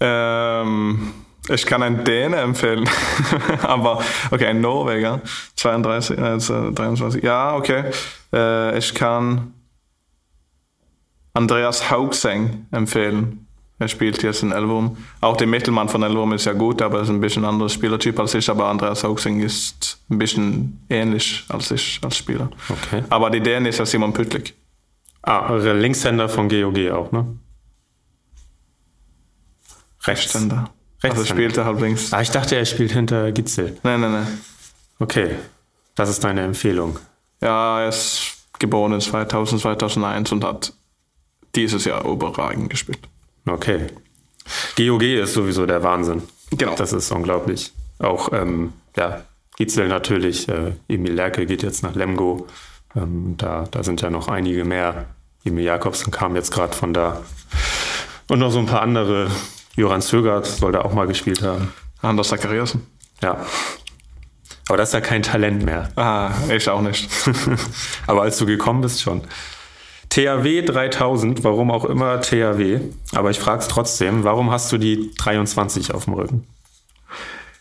[0.00, 1.12] Ähm,
[1.48, 2.88] ich kann einen Däne empfehlen,
[3.62, 5.20] aber okay, ein Norweger,
[5.56, 7.84] 32, also 23, ja, okay.
[8.32, 9.52] Äh, ich kann
[11.32, 13.46] Andreas Haugseng empfehlen.
[13.78, 14.96] Er spielt jetzt in Elverum.
[15.20, 18.32] Auch der Mittelmann von Elverum ist ja gut, aber ist ein bisschen anderer Spielertyp als
[18.34, 18.48] ich.
[18.48, 22.48] Aber Andreas Haugseng ist ein bisschen ähnlich als ich als Spieler.
[22.70, 23.04] Okay.
[23.10, 24.54] Aber die Däne ist ja Simon Püttlik.
[25.20, 27.26] Ah, eure Linkshänder von GOG auch, ne?
[30.04, 30.70] Rechtshänder.
[31.02, 32.12] Also spielt er halt links.
[32.12, 33.76] Ah, ich dachte, er spielt hinter Gitzel.
[33.82, 34.40] Nein, nein, nein.
[34.98, 35.36] Okay,
[35.94, 36.98] das ist deine Empfehlung.
[37.40, 40.72] Ja, er ist geboren in 2000, 2001 und hat
[41.54, 42.98] dieses Jahr überragend gespielt.
[43.46, 43.86] Okay.
[44.76, 46.22] GOG ist sowieso der Wahnsinn.
[46.50, 46.74] Genau.
[46.76, 47.72] Das ist unglaublich.
[47.98, 49.24] Auch, ähm, ja,
[49.56, 50.48] Gitzel natürlich.
[50.48, 52.46] Äh, Emil Lerke geht jetzt nach Lemgo.
[52.94, 55.06] Ähm, da, da sind ja noch einige mehr.
[55.44, 57.22] Emil Jakobsen kam jetzt gerade von da.
[58.28, 59.30] Und noch so ein paar andere
[59.76, 61.72] Joran Zögert soll da auch mal gespielt haben.
[62.02, 62.86] Anders Zachariasen.
[63.22, 63.44] Ja.
[64.68, 65.90] Aber das ist ja kein Talent mehr.
[65.96, 67.08] Ah, ich auch nicht.
[68.06, 69.22] Aber als du gekommen bist, schon.
[70.08, 72.80] THW 3000, warum auch immer THW.
[73.14, 76.46] Aber ich frage es trotzdem, warum hast du die 23 auf dem Rücken?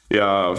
[0.09, 0.55] Ja,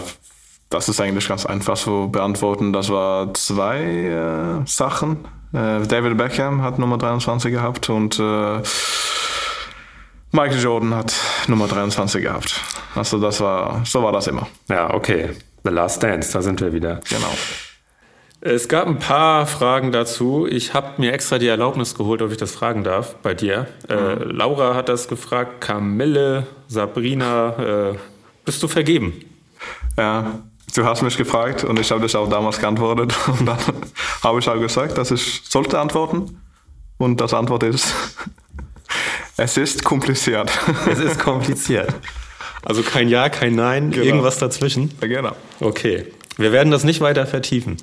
[0.69, 2.71] das ist eigentlich ganz einfach zu beantworten.
[2.71, 5.25] Das war zwei äh, Sachen.
[5.53, 8.61] Äh, David Beckham hat Nummer 23 gehabt und äh,
[10.31, 11.13] Michael Jordan hat
[11.47, 12.61] Nummer 23 gehabt.
[12.95, 14.47] Also das war, so war das immer.
[14.69, 15.29] Ja, okay.
[15.63, 16.99] The Last Dance, da sind wir wieder.
[17.09, 17.31] Genau.
[18.39, 20.47] Es gab ein paar Fragen dazu.
[20.47, 23.67] Ich habe mir extra die Erlaubnis geholt, ob ich das fragen darf bei dir.
[23.89, 23.99] Äh, mhm.
[23.99, 27.95] Äh, Laura hat das gefragt, Camille, Sabrina, äh,
[28.45, 29.13] bist du vergeben?
[29.97, 30.39] Ja,
[30.75, 33.15] du hast mich gefragt und ich habe das auch damals geantwortet.
[33.27, 33.57] Und dann
[34.23, 36.41] habe ich auch gesagt, dass ich sollte antworten.
[36.97, 37.93] Und das Antwort ist,
[39.37, 40.51] es ist kompliziert.
[40.91, 41.93] Es ist kompliziert.
[42.63, 44.05] Also kein Ja, kein Nein, Genau.
[44.05, 44.91] irgendwas dazwischen.
[45.01, 45.35] Ja, genau.
[45.59, 46.07] Okay.
[46.37, 47.77] Wir werden das nicht weiter vertiefen,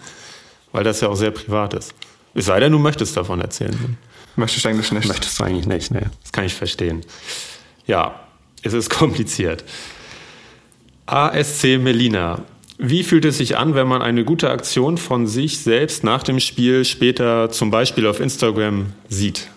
[0.73, 1.95] weil das ja auch sehr privat ist.
[2.35, 3.97] Es sei denn, du möchtest davon erzählen.
[4.37, 5.07] Möchte ich eigentlich nicht.
[5.09, 6.11] Möchtest du eigentlich nicht, ne?
[6.23, 7.03] Das kann ich verstehen.
[7.87, 8.21] Ja,
[8.63, 9.65] es ist kompliziert.
[11.07, 12.43] ASC Melina.
[12.79, 16.41] Wie fühlt es sich an, wenn man eine gute Aktion von sich selbst nach dem
[16.41, 19.49] Spiel später zum Beispiel auf Instagram sieht?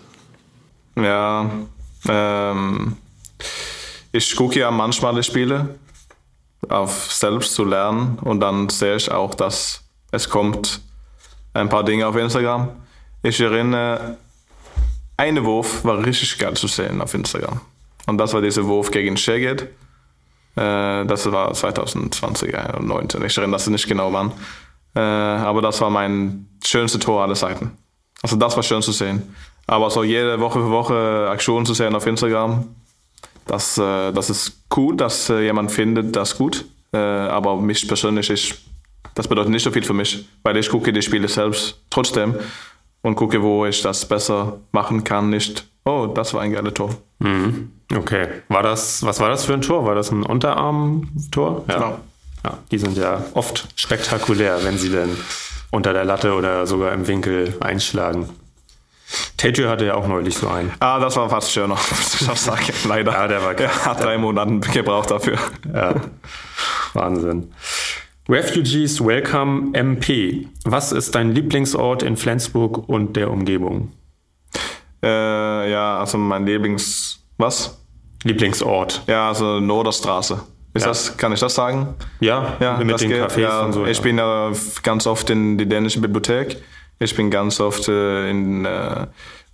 [0.96, 1.50] Ja,
[2.06, 2.96] ähm,
[4.12, 5.78] ich gucke ja manchmal die Spiele,
[6.68, 10.80] auf selbst zu lernen und dann sehe ich auch, dass es kommt
[11.54, 12.70] ein paar Dinge auf Instagram.
[13.22, 14.16] Ich erinnere,
[15.16, 17.60] eine Wurf war richtig geil zu sehen auf Instagram.
[18.06, 19.62] Und das war dieser Wurf gegen Szeged.
[19.62, 19.66] Äh,
[21.04, 23.24] das war 2020, 2019.
[23.24, 24.32] Ich erinnere das nicht genau wann.
[24.94, 27.76] Äh, aber das war mein schönste Tor aller Seiten.
[28.22, 29.34] Also das war schön zu sehen.
[29.68, 32.64] Aber so jede Woche für Woche Aktionen zu sehen auf Instagram,
[33.46, 36.64] das, äh, das ist cool, dass äh, jemand findet das gut.
[36.92, 38.54] Äh, aber mich persönlich, ich,
[39.14, 42.34] das bedeutet nicht so viel für mich, weil ich gucke die Spiele selbst trotzdem
[43.02, 45.28] und gucke, wo ich das besser machen kann.
[45.28, 46.96] Nicht, oh, das war ein geiles Tor.
[47.94, 48.26] Okay.
[48.48, 49.84] War das, was war das für ein Tor?
[49.84, 51.64] War das ein Unterarm-Tor?
[51.68, 51.74] Ja.
[51.74, 51.98] Genau.
[52.44, 52.58] ja.
[52.70, 55.10] Die sind ja oft spektakulär, wenn sie dann
[55.70, 58.30] unter der Latte oder sogar im Winkel einschlagen.
[59.36, 60.72] Tatue hatte ja auch neulich so einen.
[60.80, 61.76] Ah, das war fast schöner.
[62.88, 63.12] Leider.
[63.12, 63.70] Ja, der war krass.
[63.84, 65.38] Er hat drei Monate gebraucht dafür.
[65.72, 65.94] Ja.
[66.92, 67.52] Wahnsinn.
[68.28, 70.48] Refugees Welcome MP.
[70.64, 73.92] Was ist dein Lieblingsort in Flensburg und der Umgebung?
[75.02, 77.20] Äh, ja, also mein Lieblings...
[77.38, 77.78] Was?
[78.24, 79.02] Lieblingsort.
[79.06, 80.40] Ja, also Norderstraße.
[80.74, 80.88] Ist Ja.
[80.88, 81.94] das, kann ich das sagen?
[82.20, 83.22] Ja, Ja, mit den geht.
[83.22, 83.86] Cafés ja, und so.
[83.86, 84.02] Ich ja.
[84.02, 84.50] bin ja
[84.82, 86.56] ganz oft in die dänische Bibliothek.
[86.98, 89.06] Ich bin ganz oft äh, in, äh,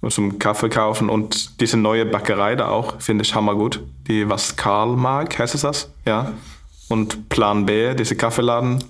[0.08, 3.80] zum Kaffee kaufen und diese neue Bäckerei da auch finde ich hammergut.
[4.08, 5.90] Die, was Karl mag, heißt es das?
[6.06, 6.32] Ja.
[6.88, 8.84] Und Plan B, diese Kaffeeladen.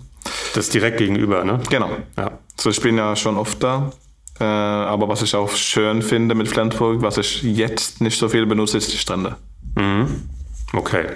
[0.55, 1.61] das ist direkt gegenüber, ne?
[1.71, 1.91] Genau.
[2.17, 2.39] Ja.
[2.57, 3.93] So, ich bin ja schon oft da.
[4.41, 8.47] Äh, aber was ich auch schön finde mit Flensburg, was ich jetzt nicht so viel
[8.47, 9.37] benutze, ist die Strände.
[9.77, 10.29] Mhm.
[10.73, 11.07] Okay.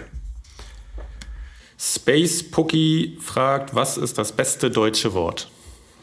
[1.77, 5.51] Space Pookie fragt, was ist das beste deutsche Wort?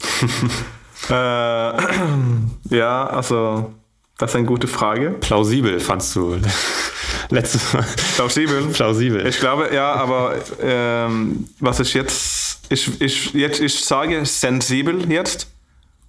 [1.09, 1.13] Äh,
[2.75, 3.73] ja, also,
[4.17, 5.11] das ist eine gute Frage.
[5.11, 6.37] Plausibel fandst du
[7.29, 7.85] letztes Mal.
[8.15, 8.61] Plausibel.
[8.67, 9.27] Plausibel.
[9.27, 15.47] Ich glaube, ja, aber ähm, was ich jetzt, ich, ich, jetzt, ich sage sensibel jetzt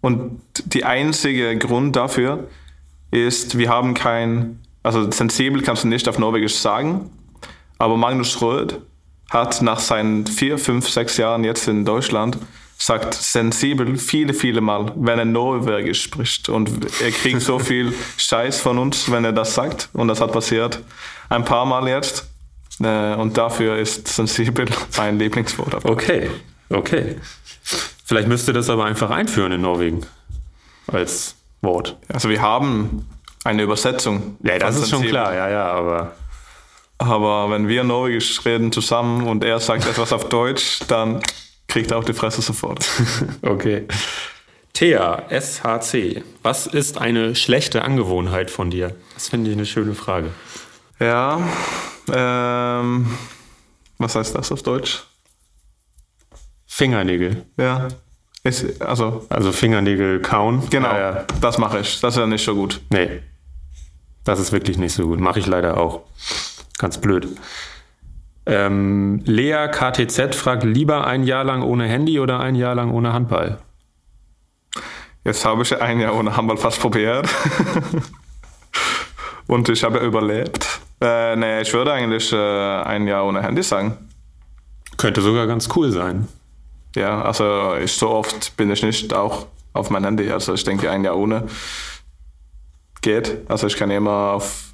[0.00, 2.46] und die einzige Grund dafür
[3.10, 7.10] ist, wir haben kein, also sensibel kannst du nicht auf Norwegisch sagen,
[7.78, 8.80] aber Magnus Röd
[9.30, 12.38] hat nach seinen vier, fünf, sechs Jahren jetzt in Deutschland
[12.78, 16.48] sagt sensibel viele, viele Mal, wenn er Norwegisch spricht.
[16.48, 16.70] Und
[17.00, 19.88] er kriegt so viel Scheiß von uns, wenn er das sagt.
[19.92, 20.82] Und das hat passiert
[21.28, 22.28] ein paar Mal jetzt.
[22.82, 24.66] Äh, Und dafür ist sensibel
[24.96, 25.84] mein Lieblingswort.
[25.84, 26.30] Okay,
[26.68, 27.16] okay.
[28.04, 30.06] Vielleicht müsste das aber einfach einführen in Norwegen
[30.86, 31.96] als Wort.
[32.12, 33.08] Also wir haben
[33.44, 34.36] eine Übersetzung.
[34.42, 36.12] Ja, das ist schon klar, ja, ja, aber
[36.98, 41.20] Aber wenn wir Norwegisch reden zusammen und er sagt etwas auf Deutsch, dann
[41.68, 42.86] kriegt er auch die Fresse sofort.
[43.42, 43.86] okay.
[44.72, 46.22] Thea, SHC.
[46.42, 48.94] Was ist eine schlechte Angewohnheit von dir?
[49.14, 50.30] Das finde ich eine schöne Frage.
[51.00, 51.40] Ja,
[52.12, 53.16] ähm,
[53.98, 55.04] was heißt das auf Deutsch?
[56.66, 57.44] Fingernägel.
[57.56, 57.88] Ja,
[58.42, 60.68] ist, also Also Fingernägel kauen.
[60.70, 61.24] genau, Ja, ja.
[61.40, 62.00] das mache ich.
[62.00, 62.80] Das ist ja nicht so gut.
[62.90, 63.20] Nee.
[64.24, 65.20] Das ist wirklich nicht so gut.
[65.20, 66.02] Mache ich leider auch.
[66.78, 67.28] Ganz blöd.
[68.46, 73.12] Ähm, Lea KTZ fragt, lieber ein Jahr lang ohne Handy oder ein Jahr lang ohne
[73.12, 73.58] Handball?
[75.24, 77.28] Jetzt habe ich ein Jahr ohne Handball fast probiert.
[79.48, 80.80] Und ich habe überlebt.
[81.00, 83.96] Äh, nee, ich würde eigentlich äh, ein Jahr ohne Handy sagen.
[84.96, 86.28] Könnte sogar ganz cool sein.
[86.94, 90.30] Ja, also ich, so oft bin ich nicht auch auf mein Handy.
[90.30, 91.48] Also ich denke, ein Jahr ohne
[93.02, 93.38] geht.
[93.48, 94.72] Also ich kann immer auf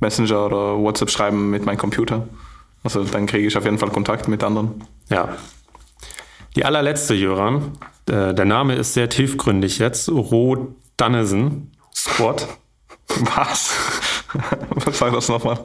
[0.00, 2.26] Messenger oder WhatsApp schreiben mit meinem Computer.
[2.86, 4.84] Also dann kriege ich auf jeden Fall Kontakt mit anderen.
[5.08, 5.36] Ja.
[6.54, 7.72] Die allerletzte, Jöran.
[8.08, 10.08] Äh, der Name ist sehr tiefgründig jetzt.
[10.08, 11.72] Ro Dannesen.
[11.94, 12.48] Squad.
[13.08, 13.74] Was?
[14.84, 15.58] Was sag das nochmal?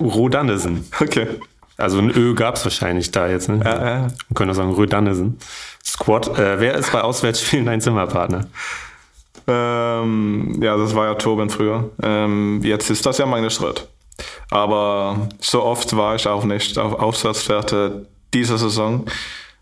[0.00, 0.86] Ro Dannesen.
[1.00, 1.28] Okay.
[1.76, 3.48] Also ein Ö gab es wahrscheinlich da jetzt.
[3.48, 3.60] Ne?
[3.64, 4.00] Ja, ja.
[4.02, 5.38] Man könnte sagen Rö Dannesen.
[5.84, 6.38] Squad.
[6.38, 8.46] Äh, wer ist bei Auswärtsspielen dein Zimmerpartner?
[9.46, 11.90] Ähm, ja, das war ja Torben früher.
[12.02, 13.88] Ähm, jetzt ist das ja meine Schritt.
[14.50, 19.06] Aber so oft war ich auch nicht auf Auswärtsfährte dieser Saison.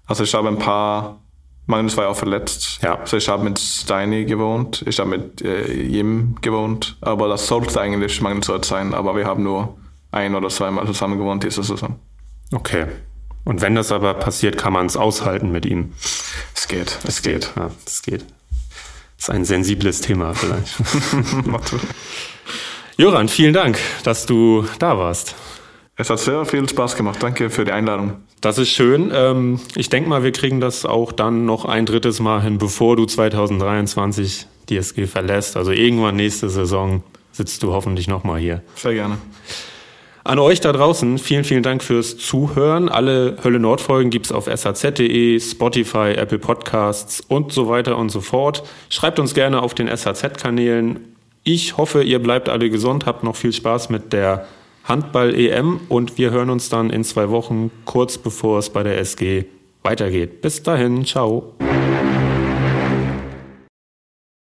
[0.07, 1.21] Also ich habe ein paar
[1.69, 2.79] Magnus war ja auch verletzt.
[2.83, 2.95] Ja.
[2.95, 7.79] Also ich habe mit Steini gewohnt, ich habe mit äh, Jim gewohnt, aber das sollte
[7.79, 9.77] eigentlich Magnus sein, aber wir haben nur
[10.11, 11.99] ein oder zweimal zusammen gewohnt diese Saison.
[12.53, 12.87] Okay.
[13.45, 15.93] Und wenn das aber passiert, kann man es aushalten mit ihm.
[16.55, 17.53] Es geht, es geht.
[17.55, 18.25] Ja, es geht.
[19.17, 20.75] Das ist ein sensibles Thema vielleicht.
[23.01, 25.37] Joran, vielen Dank, dass du da warst.
[25.95, 27.23] Es hat sehr viel Spaß gemacht.
[27.23, 28.15] Danke für die Einladung.
[28.41, 29.13] Das ist schön.
[29.15, 32.97] Ähm, ich denke mal, wir kriegen das auch dann noch ein drittes Mal hin, bevor
[32.97, 35.57] du 2023 die SG verlässt.
[35.57, 38.63] Also irgendwann nächste Saison sitzt du hoffentlich nochmal hier.
[38.75, 39.19] Sehr gerne.
[40.25, 42.89] An euch da draußen, vielen, vielen Dank fürs Zuhören.
[42.89, 48.21] Alle Hölle Nord Folgen gibt's auf saz.de, Spotify, Apple Podcasts und so weiter und so
[48.21, 48.65] fort.
[48.89, 51.15] Schreibt uns gerne auf den SAZ-Kanälen.
[51.51, 54.47] Ich hoffe, ihr bleibt alle gesund, habt noch viel Spaß mit der
[54.85, 59.47] Handball-EM und wir hören uns dann in zwei Wochen, kurz bevor es bei der SG
[59.83, 60.43] weitergeht.
[60.43, 61.55] Bis dahin, ciao.